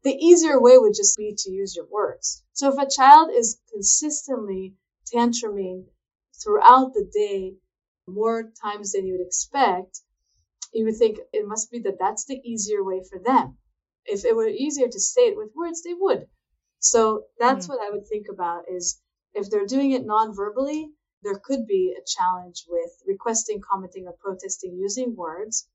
The 0.04 0.16
easier 0.16 0.60
way 0.62 0.78
would 0.78 0.96
just 0.96 1.18
be 1.18 1.36
to 1.38 1.52
use 1.52 1.76
your 1.76 1.86
words. 1.86 2.44
So 2.54 2.70
if 2.72 2.80
a 2.80 2.90
child 2.90 3.32
is 3.32 3.60
consistently 3.72 4.76
tantruming 5.14 5.88
throughout 6.44 6.94
the 6.94 7.06
day 7.06 7.58
more 8.08 8.52
times 8.62 8.94
than 8.94 9.06
you 9.06 9.14
would 9.18 9.28
expect, 9.28 10.02
you 10.74 10.86
would 10.86 10.98
think 10.98 11.20
it 11.34 11.48
must 11.48 11.72
be 11.72 11.80
that 11.82 12.00
that's 12.00 12.26
the 12.26 12.42
easier 12.44 12.84
way 12.84 13.04
for 13.04 13.20
them. 13.20 13.58
If 14.06 14.26
it 14.26 14.36
were 14.36 14.48
easier 14.48 14.88
to 14.88 15.00
say 15.00 15.28
it 15.30 15.38
with 15.38 15.56
words, 15.56 15.84
they 15.84 15.94
would. 15.96 16.30
So 16.86 17.26
that's 17.40 17.66
mm. 17.66 17.70
what 17.70 17.82
I 17.82 17.90
would 17.90 18.06
think 18.06 18.28
about 18.32 18.66
is 18.70 19.02
if 19.34 19.50
they're 19.50 19.66
doing 19.66 19.92
it 19.94 20.06
non-verbally, 20.06 20.92
there 21.24 21.42
could 21.44 21.66
be 21.66 21.96
a 21.98 22.06
challenge 22.06 22.64
with 22.70 22.92
requesting, 23.08 23.60
commenting, 23.60 24.06
or 24.06 24.14
protesting 24.14 24.78
using 24.78 25.16
words. 25.16 25.68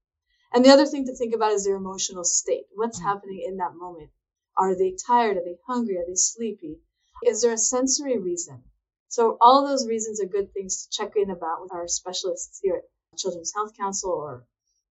And 0.52 0.64
the 0.64 0.70
other 0.70 0.86
thing 0.86 1.06
to 1.06 1.16
think 1.16 1.34
about 1.34 1.50
is 1.50 1.64
their 1.64 1.74
emotional 1.74 2.22
state. 2.22 2.66
What's 2.76 3.00
mm. 3.00 3.02
happening 3.02 3.42
in 3.44 3.56
that 3.56 3.74
moment? 3.74 4.10
Are 4.56 4.76
they 4.76 4.92
tired? 4.92 5.36
Are 5.36 5.44
they 5.44 5.58
hungry? 5.66 5.98
Are 5.98 6.06
they 6.06 6.14
sleepy? 6.14 6.78
Is 7.24 7.42
there 7.42 7.54
a 7.54 7.58
sensory 7.58 8.16
reason? 8.16 8.62
So 9.08 9.36
all 9.40 9.66
those 9.66 9.88
reasons 9.88 10.20
are 10.20 10.26
good 10.26 10.52
things 10.52 10.86
to 10.86 10.90
check 10.96 11.16
in 11.16 11.30
about 11.30 11.60
with 11.60 11.72
our 11.72 11.88
specialists 11.88 12.60
here 12.62 12.76
at 12.76 13.18
Children's 13.18 13.52
Health 13.52 13.76
Council 13.76 14.12
or 14.12 14.46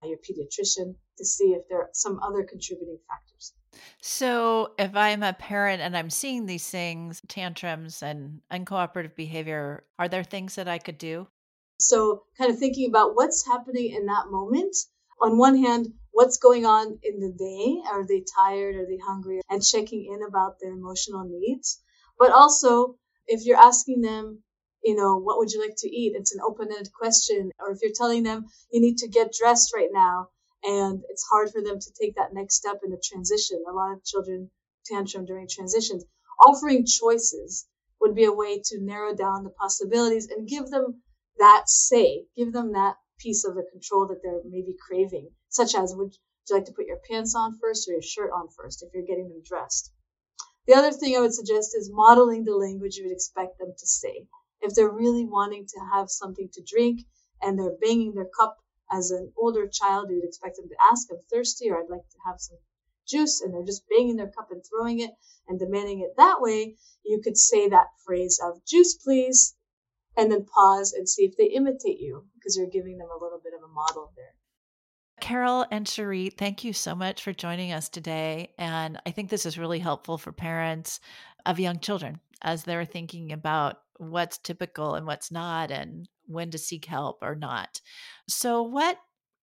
your 0.08 0.18
pediatrician 0.18 0.96
to 1.18 1.26
see 1.26 1.54
if 1.54 1.68
there 1.70 1.80
are 1.80 1.90
some 1.94 2.20
other 2.24 2.44
contributing 2.44 3.00
factors. 3.08 3.54
So, 4.02 4.74
if 4.80 4.96
I'm 4.96 5.24
a 5.24 5.34
parent 5.34 5.82
and 5.82 5.96
I'm 5.96 6.10
seeing 6.10 6.46
these 6.46 6.68
things, 6.70 7.22
tantrums 7.28 8.02
and 8.02 8.42
uncooperative 8.52 9.16
behavior, 9.16 9.84
are 9.98 10.08
there 10.08 10.24
things 10.24 10.56
that 10.56 10.68
I 10.68 10.80
could 10.80 10.98
do? 10.98 11.28
So, 11.80 12.24
kind 12.38 12.52
of 12.52 12.58
thinking 12.58 12.90
about 12.90 13.16
what's 13.16 13.46
happening 13.46 13.94
in 13.94 14.06
that 14.08 14.26
moment. 14.30 14.76
On 15.22 15.38
one 15.38 15.58
hand, 15.58 15.94
what's 16.12 16.38
going 16.38 16.66
on 16.66 16.98
in 17.04 17.20
the 17.20 17.32
day? 17.32 17.82
Are 17.92 18.08
they 18.08 18.24
tired? 18.36 18.76
Are 18.76 18.86
they 18.86 19.00
hungry? 19.06 19.42
And 19.50 19.64
checking 19.64 20.06
in 20.14 20.28
about 20.28 20.60
their 20.60 20.72
emotional 20.72 21.26
needs. 21.30 21.82
But 22.18 22.32
also, 22.32 22.98
if 23.28 23.46
you're 23.46 23.58
asking 23.58 24.02
them, 24.02 24.44
you 24.84 24.96
know, 24.96 25.18
what 25.18 25.38
would 25.38 25.52
you 25.52 25.62
like 25.62 25.76
to 25.80 25.90
eat? 25.90 26.14
It's 26.16 26.34
an 26.34 26.42
open 26.46 26.70
ended 26.72 26.92
question. 26.94 27.52
Or 27.60 27.72
if 27.72 27.80
you're 27.82 27.92
telling 27.94 28.24
them 28.24 28.46
you 28.72 28.82
need 28.82 28.98
to 29.00 29.08
get 29.08 29.34
dressed 29.34 29.74
right 29.74 29.90
now 29.92 30.30
and 30.64 31.02
it's 31.10 31.26
hard 31.30 31.52
for 31.52 31.62
them 31.62 31.80
to 31.80 31.92
take 32.00 32.16
that 32.16 32.34
next 32.34 32.56
step 32.56 32.80
in 32.84 32.92
the 32.92 33.02
transition. 33.04 33.64
A 33.68 33.74
lot 33.74 33.94
of 33.94 34.04
children 34.04 34.50
tantrum 34.86 35.26
during 35.26 35.48
transitions. 35.48 36.06
Offering 36.46 36.86
choices 36.86 37.68
would 38.02 38.16
be 38.16 38.26
a 38.26 38.32
way 38.32 38.62
to 38.66 38.82
narrow 38.82 39.14
down 39.14 39.44
the 39.44 39.50
possibilities 39.50 40.28
and 40.28 40.48
give 40.48 40.70
them 40.70 41.02
that 41.38 41.70
say, 41.70 42.26
give 42.36 42.52
them 42.54 42.74
that 42.74 42.96
piece 43.20 43.46
of 43.46 43.56
the 43.56 43.68
control 43.72 44.08
that 44.08 44.22
they're 44.24 44.42
maybe 44.46 44.76
craving, 44.88 45.30
such 45.50 45.76
as 45.76 45.94
would 45.96 46.14
you 46.50 46.56
like 46.56 46.66
to 46.66 46.74
put 46.74 46.86
your 46.86 47.00
pants 47.10 47.36
on 47.36 47.58
first 47.60 47.88
or 47.88 47.94
your 47.94 48.02
shirt 48.02 48.32
on 48.32 48.48
first 48.50 48.84
if 48.84 48.90
you're 48.94 49.06
getting 49.06 49.30
them 49.30 49.42
dressed? 49.46 49.92
The 50.68 50.76
other 50.76 50.92
thing 50.92 51.16
I 51.16 51.22
would 51.22 51.34
suggest 51.34 51.76
is 51.76 51.90
modeling 51.92 52.44
the 52.44 52.56
language 52.56 52.96
you 52.96 53.06
would 53.06 53.14
expect 53.14 53.58
them 53.58 53.74
to 53.78 53.88
say. 53.88 54.28
If 54.62 54.76
they're 54.76 54.90
really 54.90 55.26
wanting 55.26 55.66
to 55.66 55.80
have 55.94 56.10
something 56.10 56.50
to 56.54 56.64
drink 56.64 57.02
and 57.42 57.58
they're 57.58 57.78
banging 57.82 58.14
their 58.14 58.30
cup 58.38 58.58
as 58.92 59.12
an 59.12 59.32
older 59.38 59.68
child, 59.68 60.10
you'd 60.10 60.24
expect 60.24 60.58
them 60.58 60.68
to 60.68 60.76
ask, 60.92 61.08
I'm 61.12 61.20
thirsty, 61.32 61.70
or 61.70 61.78
I'd 61.78 61.90
like 61.90 62.08
to 62.10 62.18
have 62.26 62.40
some 62.40 62.58
juice, 63.08 63.42
and 63.42 63.54
they're 63.54 63.66
just 63.66 63.84
banging 63.90 64.16
their 64.16 64.32
cup 64.32 64.50
and 64.52 64.64
throwing 64.64 65.00
it 65.00 65.12
and 65.48 65.60
demanding 65.60 66.02
it 66.02 66.16
that 66.18 66.42
way, 66.42 66.76
you 67.04 67.20
could 67.24 67.38
say 67.38 67.70
that 67.70 67.88
phrase 68.06 68.40
of 68.44 68.64
juice, 68.66 68.96
please, 68.96 69.56
and 70.16 70.32
then 70.32 70.46
pause 70.46 70.94
and 70.94 71.10
see 71.10 71.24
if 71.24 71.36
they 71.38 71.46
imitate 71.46 72.00
you 72.00 72.26
because 72.36 72.56
you're 72.56 72.68
giving 72.68 72.98
them 72.98 73.10
a 73.10 73.24
little 73.24 73.40
bit 73.44 73.54
of 73.58 73.64
a 73.64 73.74
model 73.74 74.12
there. 74.16 74.36
Carol 75.20 75.66
and 75.70 75.88
Cherie, 75.88 76.30
thank 76.30 76.64
you 76.64 76.72
so 76.72 76.96
much 76.96 77.24
for 77.24 77.34
joining 77.34 77.74
us 77.74 77.90
today. 77.90 78.54
And 78.58 79.00
I 79.06 79.12
think 79.12 79.30
this 79.30 79.46
is 79.46 79.58
really 79.58 79.80
helpful 79.80 80.18
for 80.18 80.32
parents 80.32 81.00
of 81.46 81.60
young 81.60 81.80
children 81.80 82.20
as 82.42 82.64
they're 82.64 82.86
thinking 82.86 83.32
about 83.32 83.82
what's 84.00 84.38
typical 84.40 84.96
and 84.96 85.06
what's 85.06 85.32
not, 85.32 85.72
and 85.72 86.10
when 86.26 86.52
to 86.52 86.58
seek 86.58 86.86
help 86.86 87.20
or 87.22 87.36
not. 87.36 87.82
So, 88.28 88.64
what 88.64 88.98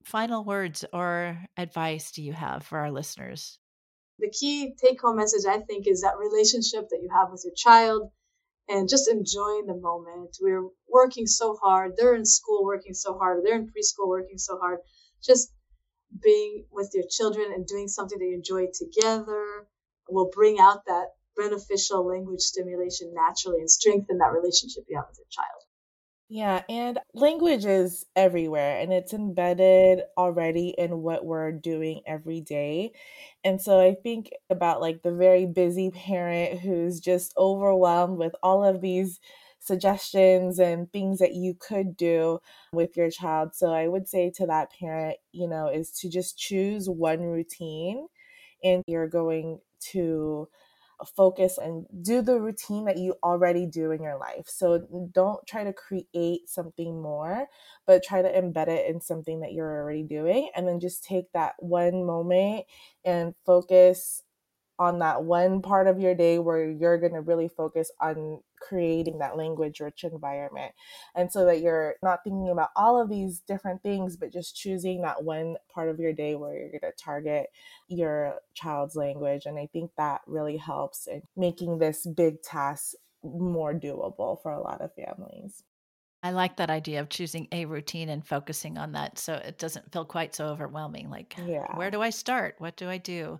final 0.05 0.45
words 0.45 0.85
or 0.92 1.38
advice 1.57 2.11
do 2.12 2.23
you 2.23 2.33
have 2.33 2.64
for 2.64 2.79
our 2.79 2.90
listeners? 2.90 3.59
The 4.19 4.31
key 4.31 4.75
take 4.83 5.01
home 5.01 5.16
message, 5.16 5.45
I 5.47 5.61
think, 5.61 5.87
is 5.87 6.01
that 6.01 6.19
relationship 6.19 6.88
that 6.90 7.01
you 7.03 7.11
have 7.14 7.31
with 7.31 7.42
your 7.45 7.55
child 7.55 8.11
and 8.69 8.88
just 8.88 9.09
enjoying 9.09 9.66
the 9.66 9.77
moment. 9.77 10.38
We're 10.40 10.69
working 10.88 11.27
so 11.27 11.57
hard. 11.62 11.92
They're 11.97 12.14
in 12.14 12.25
school 12.25 12.64
working 12.64 12.95
so 12.95 13.19
hard. 13.19 13.42
They're 13.45 13.57
in 13.57 13.66
preschool 13.66 14.09
working 14.09 14.38
so 14.38 14.59
hard. 14.59 14.79
Just 15.23 15.53
being 16.23 16.64
with 16.73 16.90
your 16.95 17.05
children 17.11 17.53
and 17.53 17.66
doing 17.66 17.88
something 17.88 18.19
that 18.19 18.25
you 18.25 18.35
enjoy 18.35 18.66
together 18.73 19.66
will 20.09 20.31
bring 20.33 20.59
out 20.59 20.87
that 20.87 21.09
beneficial 21.37 22.07
language 22.07 22.40
stimulation 22.40 23.12
naturally 23.14 23.61
and 23.61 23.70
strengthen 23.70 24.18
that 24.18 24.33
relationship 24.33 24.85
you 24.88 24.96
have 24.96 25.07
with 25.09 25.18
your 25.18 25.27
child. 25.31 25.62
Yeah, 26.29 26.62
and 26.68 26.99
language 27.14 27.64
is 27.64 28.05
everywhere 28.16 28.81
and 28.81 28.92
it's 28.92 29.12
embedded 29.12 30.01
already 30.18 30.75
in 30.77 31.03
what 31.03 31.25
we're 31.25 31.53
doing 31.53 32.01
every 32.05 32.40
day. 32.40 32.90
And 33.44 33.62
so 33.62 33.81
I 33.81 33.94
think 33.94 34.31
about 34.51 34.81
like 34.81 35.03
the 35.03 35.12
very 35.12 35.46
busy 35.46 35.90
parent 35.90 36.59
who's 36.61 36.99
just 36.99 37.33
overwhelmed 37.38 38.18
with 38.18 38.35
all 38.42 38.64
of 38.64 38.81
these 38.81 39.20
suggestions 39.61 40.59
and 40.59 40.90
things 40.92 41.20
that 41.20 41.35
you 41.35 41.55
could 41.55 41.96
do 41.96 42.40
with 42.72 42.96
your 42.96 43.11
child. 43.11 43.55
So 43.55 43.72
I 43.72 43.87
would 43.87 44.09
say 44.09 44.33
to 44.37 44.46
that 44.46 44.72
parent, 44.79 45.18
you 45.31 45.49
know, 45.49 45.68
is 45.68 45.92
to 46.01 46.11
just 46.11 46.37
choose 46.37 46.88
one 46.88 47.20
routine 47.20 48.09
and 48.64 48.83
you're 48.88 49.09
going 49.09 49.61
to 49.92 50.49
focus 51.17 51.59
and 51.59 51.87
do 52.03 52.23
the 52.23 52.41
routine 52.41 52.85
that 52.87 52.97
you 52.97 53.15
already 53.23 53.67
do 53.67 53.91
in 53.91 54.03
your 54.03 54.19
life. 54.19 54.47
So 54.47 54.87
don't 55.13 55.47
try 55.47 55.65
to 55.65 55.73
create 55.73 56.49
something 56.49 57.03
more, 57.03 57.47
but 57.87 58.03
try 58.03 58.23
to 58.23 58.33
embed 58.33 58.69
it 58.69 58.89
in 58.89 59.01
something 59.01 59.41
that 59.41 59.53
you're 59.53 59.81
already 59.83 60.03
doing. 60.03 60.51
And 60.57 60.67
then 60.67 60.81
just 60.81 61.05
take 61.05 61.31
that 61.33 61.55
one 61.59 62.05
moment 62.07 62.65
and 63.05 63.35
focus 63.45 64.23
on 64.79 64.99
that 64.99 65.25
one 65.25 65.63
part 65.63 65.87
of 65.87 65.99
your 65.99 66.15
day 66.15 66.39
where 66.39 66.71
you're 66.71 66.99
going 66.99 67.15
to 67.15 67.21
really 67.21 67.49
focus 67.49 67.91
on 68.01 68.41
creating 68.66 69.18
that 69.18 69.37
language 69.37 69.81
rich 69.81 70.05
environment. 70.05 70.72
And 71.14 71.31
so 71.31 71.44
that 71.44 71.61
you're 71.61 71.96
not 72.02 72.24
thinking 72.24 72.50
about 72.50 72.70
all 72.76 73.00
of 73.00 73.09
these 73.09 73.40
different 73.40 73.83
things, 73.83 74.16
but 74.16 74.33
just 74.33 74.57
choosing 74.57 75.02
that 75.02 75.22
one 75.22 75.57
part 75.72 75.88
of 75.88 76.00
your 76.00 76.12
day 76.12 76.35
where 76.35 76.55
you're 76.55 76.70
going 76.70 76.81
to 76.81 76.92
target 77.05 77.48
your 77.88 78.37
child's 78.55 78.96
language. 78.96 79.46
And 79.46 79.59
I 79.59 79.68
think 79.72 79.90
that 79.96 80.22
really 80.26 80.57
helps 80.57 81.07
in 81.07 81.22
making 81.37 81.79
this 81.79 82.07
big 82.07 82.42
task 82.42 82.94
more 83.22 83.74
doable 83.74 84.40
for 84.42 84.52
a 84.52 84.62
lot 84.62 84.81
of 84.81 84.94
families. 84.94 85.62
I 86.22 86.31
like 86.31 86.57
that 86.57 86.70
idea 86.70 87.00
of 87.00 87.09
choosing 87.09 87.46
a 87.52 87.66
routine 87.66 88.09
and 88.09 88.26
focusing 88.26 88.79
on 88.79 88.92
that 88.92 89.18
so 89.18 89.35
it 89.35 89.59
doesn't 89.59 89.92
feel 89.92 90.05
quite 90.05 90.35
so 90.35 90.46
overwhelming. 90.46 91.09
Like, 91.09 91.37
yeah. 91.46 91.76
where 91.76 91.90
do 91.90 92.02
I 92.02 92.11
start? 92.11 92.57
What 92.59 92.76
do 92.76 92.88
I 92.88 92.98
do? 92.98 93.38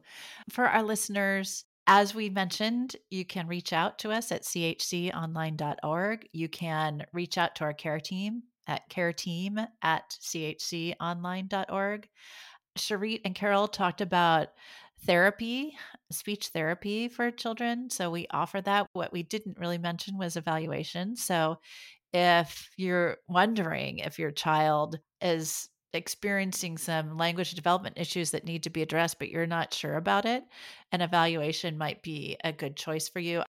For 0.50 0.66
our 0.66 0.84
listeners, 0.84 1.64
as 1.87 2.14
we 2.14 2.31
mentioned, 2.31 2.96
you 3.11 3.25
can 3.25 3.46
reach 3.46 3.72
out 3.72 3.99
to 4.01 4.11
us 4.11 4.33
at 4.33 4.42
chconline.org. 4.42 6.29
You 6.33 6.49
can 6.49 7.07
reach 7.12 7.38
out 7.38 7.55
to 7.57 7.64
our 7.64 7.72
care 7.72 8.01
team 8.01 8.42
at 8.66 8.88
careteam 8.90 9.66
at 9.83 10.11
chconline.org. 10.20 12.09
Charit 12.77 13.20
and 13.25 13.35
Carol 13.35 13.68
talked 13.68 14.01
about 14.01 14.49
therapy, 15.07 15.77
speech 16.11 16.49
therapy 16.49 17.09
for 17.09 17.31
children. 17.31 17.88
So 17.90 18.11
we 18.11 18.27
offer 18.31 18.61
that. 18.62 18.88
What 18.92 19.12
we 19.12 19.22
didn't 19.22 19.59
really 19.59 19.79
mention 19.79 20.18
was 20.18 20.37
evaluation. 20.37 21.16
So 21.16 21.59
if 22.12 22.70
you're 22.77 23.18
wondering 23.29 23.99
if 23.99 24.18
your 24.18 24.31
child 24.31 24.99
is 25.20 25.68
experiencing 25.92 26.79
some 26.79 27.16
language 27.16 27.53
development 27.55 27.99
issues 27.99 28.31
that 28.31 28.44
need 28.44 28.62
to 28.64 28.70
be 28.70 28.83
addressed, 28.83 29.18
but 29.18 29.31
you're 29.31 29.46
not 29.46 29.72
sure 29.72 29.96
about 29.96 30.25
it, 30.25 30.44
an 30.92 31.01
evaluation 31.01 31.79
might 31.79 32.03
be 32.03 32.37
a 32.44 32.53
good 32.53 32.77
choice 32.77 33.09
for 33.09 33.20
you. 33.20 33.42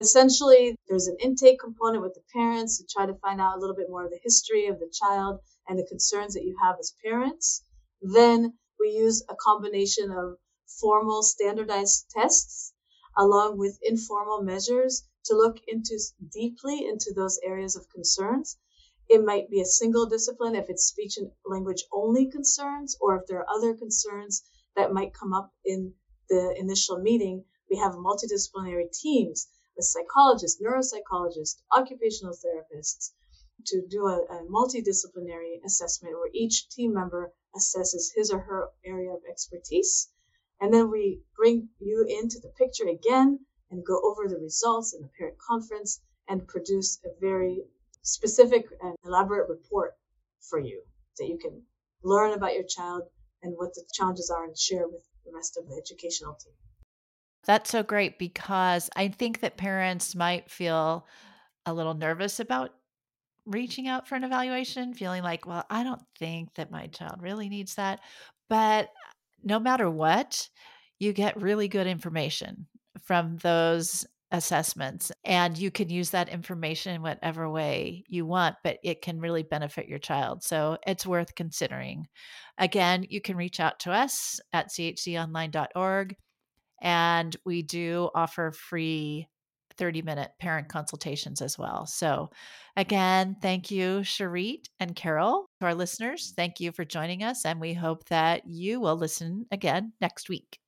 Essentially, 0.00 0.76
there's 0.88 1.06
an 1.06 1.16
intake 1.20 1.58
component 1.58 2.02
with 2.02 2.14
the 2.14 2.22
parents 2.32 2.76
to 2.78 2.84
try 2.86 3.06
to 3.06 3.14
find 3.14 3.40
out 3.40 3.56
a 3.56 3.60
little 3.60 3.74
bit 3.74 3.88
more 3.88 4.04
of 4.04 4.10
the 4.10 4.20
history 4.22 4.66
of 4.66 4.78
the 4.78 4.92
child 4.92 5.40
and 5.68 5.78
the 5.78 5.86
concerns 5.86 6.34
that 6.34 6.44
you 6.44 6.54
have 6.62 6.76
as 6.78 6.94
parents. 7.02 7.64
Then 8.02 8.58
we 8.78 8.90
use 8.90 9.24
a 9.28 9.34
combination 9.34 10.10
of 10.10 10.36
formal 10.80 11.22
standardized 11.22 12.10
tests 12.10 12.74
along 13.16 13.56
with 13.56 13.78
informal 13.82 14.42
measures 14.42 15.08
to 15.24 15.34
look 15.34 15.56
into 15.66 15.98
deeply 16.30 16.86
into 16.86 17.14
those 17.14 17.40
areas 17.42 17.74
of 17.74 17.88
concerns. 17.88 18.58
It 19.08 19.24
might 19.24 19.48
be 19.48 19.60
a 19.60 19.64
single 19.64 20.06
discipline 20.06 20.56
if 20.56 20.68
it's 20.68 20.86
speech 20.86 21.16
and 21.16 21.30
language 21.44 21.84
only 21.92 22.26
concerns, 22.26 22.96
or 23.00 23.16
if 23.16 23.26
there 23.26 23.38
are 23.38 23.50
other 23.50 23.74
concerns 23.74 24.42
that 24.74 24.92
might 24.92 25.14
come 25.14 25.32
up 25.32 25.54
in 25.64 25.94
the 26.28 26.54
initial 26.58 26.98
meeting. 26.98 27.44
We 27.70 27.76
have 27.76 27.94
multidisciplinary 27.94 28.90
teams 28.92 29.48
with 29.76 29.86
psychologists, 29.86 30.60
neuropsychologists, 30.60 31.62
occupational 31.70 32.34
therapists 32.34 33.12
to 33.66 33.86
do 33.86 34.06
a, 34.06 34.24
a 34.24 34.44
multidisciplinary 34.50 35.64
assessment 35.64 36.14
where 36.14 36.30
each 36.32 36.68
team 36.68 36.92
member 36.92 37.32
assesses 37.54 38.12
his 38.14 38.30
or 38.30 38.40
her 38.40 38.70
area 38.84 39.12
of 39.12 39.22
expertise. 39.28 40.10
And 40.60 40.72
then 40.74 40.90
we 40.90 41.22
bring 41.36 41.68
you 41.78 42.04
into 42.08 42.40
the 42.40 42.52
picture 42.58 42.88
again 42.88 43.46
and 43.70 43.84
go 43.84 44.00
over 44.02 44.28
the 44.28 44.38
results 44.38 44.94
in 44.94 45.02
the 45.02 45.10
parent 45.16 45.38
conference 45.38 46.00
and 46.28 46.46
produce 46.48 46.98
a 47.04 47.08
very 47.20 47.64
specific 48.06 48.66
and 48.80 48.94
elaborate 49.04 49.48
report 49.48 49.94
for 50.40 50.58
you 50.58 50.82
that 51.18 51.26
you 51.26 51.38
can 51.38 51.62
learn 52.02 52.32
about 52.32 52.54
your 52.54 52.64
child 52.64 53.02
and 53.42 53.54
what 53.56 53.74
the 53.74 53.84
challenges 53.92 54.30
are 54.30 54.44
and 54.44 54.56
share 54.56 54.86
with 54.86 55.02
the 55.24 55.32
rest 55.34 55.58
of 55.58 55.68
the 55.68 55.74
educational 55.74 56.34
team. 56.34 56.52
That's 57.46 57.70
so 57.70 57.82
great 57.82 58.18
because 58.18 58.88
I 58.96 59.08
think 59.08 59.40
that 59.40 59.56
parents 59.56 60.14
might 60.14 60.50
feel 60.50 61.06
a 61.64 61.74
little 61.74 61.94
nervous 61.94 62.40
about 62.40 62.70
reaching 63.44 63.88
out 63.88 64.08
for 64.08 64.14
an 64.14 64.24
evaluation, 64.24 64.94
feeling 64.94 65.22
like, 65.22 65.46
well, 65.46 65.64
I 65.70 65.84
don't 65.84 66.02
think 66.18 66.54
that 66.54 66.70
my 66.70 66.86
child 66.88 67.20
really 67.20 67.48
needs 67.48 67.74
that. 67.74 68.00
But 68.48 68.90
no 69.42 69.58
matter 69.58 69.90
what, 69.90 70.48
you 70.98 71.12
get 71.12 71.40
really 71.40 71.68
good 71.68 71.86
information 71.86 72.66
from 73.02 73.36
those 73.38 74.06
assessments 74.32 75.12
and 75.24 75.56
you 75.56 75.70
can 75.70 75.88
use 75.88 76.10
that 76.10 76.28
information 76.28 76.94
in 76.94 77.02
whatever 77.02 77.48
way 77.48 78.02
you 78.08 78.26
want 78.26 78.56
but 78.64 78.78
it 78.82 79.00
can 79.00 79.20
really 79.20 79.44
benefit 79.44 79.88
your 79.88 80.00
child 80.00 80.42
so 80.42 80.76
it's 80.86 81.06
worth 81.06 81.34
considering. 81.34 82.06
Again 82.58 83.06
you 83.08 83.20
can 83.20 83.36
reach 83.36 83.60
out 83.60 83.78
to 83.80 83.92
us 83.92 84.40
at 84.52 84.70
chconline.org 84.70 86.16
and 86.82 87.36
we 87.44 87.62
do 87.62 88.10
offer 88.14 88.50
free 88.52 89.28
30 89.78 90.02
minute 90.02 90.30
parent 90.40 90.68
consultations 90.68 91.40
as 91.40 91.56
well. 91.56 91.86
So 91.86 92.30
again 92.76 93.36
thank 93.40 93.70
you 93.70 94.00
Charit 94.00 94.68
and 94.80 94.96
carol 94.96 95.48
to 95.60 95.66
our 95.66 95.74
listeners. 95.74 96.32
Thank 96.34 96.58
you 96.58 96.72
for 96.72 96.84
joining 96.84 97.22
us 97.22 97.44
and 97.44 97.60
we 97.60 97.74
hope 97.74 98.08
that 98.08 98.42
you 98.46 98.80
will 98.80 98.96
listen 98.96 99.46
again 99.52 99.92
next 100.00 100.28
week 100.28 100.58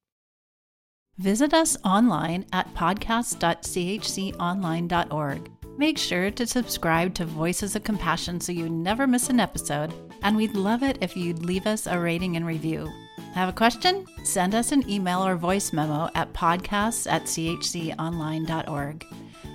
Visit 1.19 1.53
us 1.53 1.77
online 1.85 2.47
at 2.53 2.73
podcast.chconline.org. 2.75 5.51
Make 5.77 5.99
sure 5.99 6.31
to 6.31 6.47
subscribe 6.47 7.15
to 7.15 7.25
Voices 7.25 7.77
of 7.77 7.85
Compassion 7.85 8.41
so 8.41 8.53
you 8.53 8.69
never 8.69 9.07
miss 9.07 9.29
an 9.29 9.41
episode, 9.41 9.93
and 10.23 10.37
we'd 10.37 10.57
love 10.57 10.83
it 10.83 10.99
if 11.01 11.17
you'd 11.17 11.45
leave 11.45 11.67
us 11.67 11.87
a 11.87 11.99
rating 11.99 12.37
and 12.37 12.47
review. 12.47 12.89
Have 13.35 13.49
a 13.49 13.53
question? 13.53 14.07
Send 14.25 14.55
us 14.55 14.73
an 14.73 14.89
email 14.89 15.25
or 15.25 15.37
voice 15.37 15.73
memo 15.73 16.09
at 16.15 16.33
podcasts 16.33 17.11
at 17.11 17.25
chconline.org. 17.25 19.07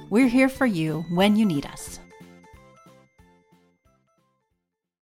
We're 0.09 0.27
here 0.27 0.49
for 0.49 0.65
you 0.65 1.05
when 1.09 1.35
you 1.35 1.45
need 1.45 1.65
us. 1.65 1.99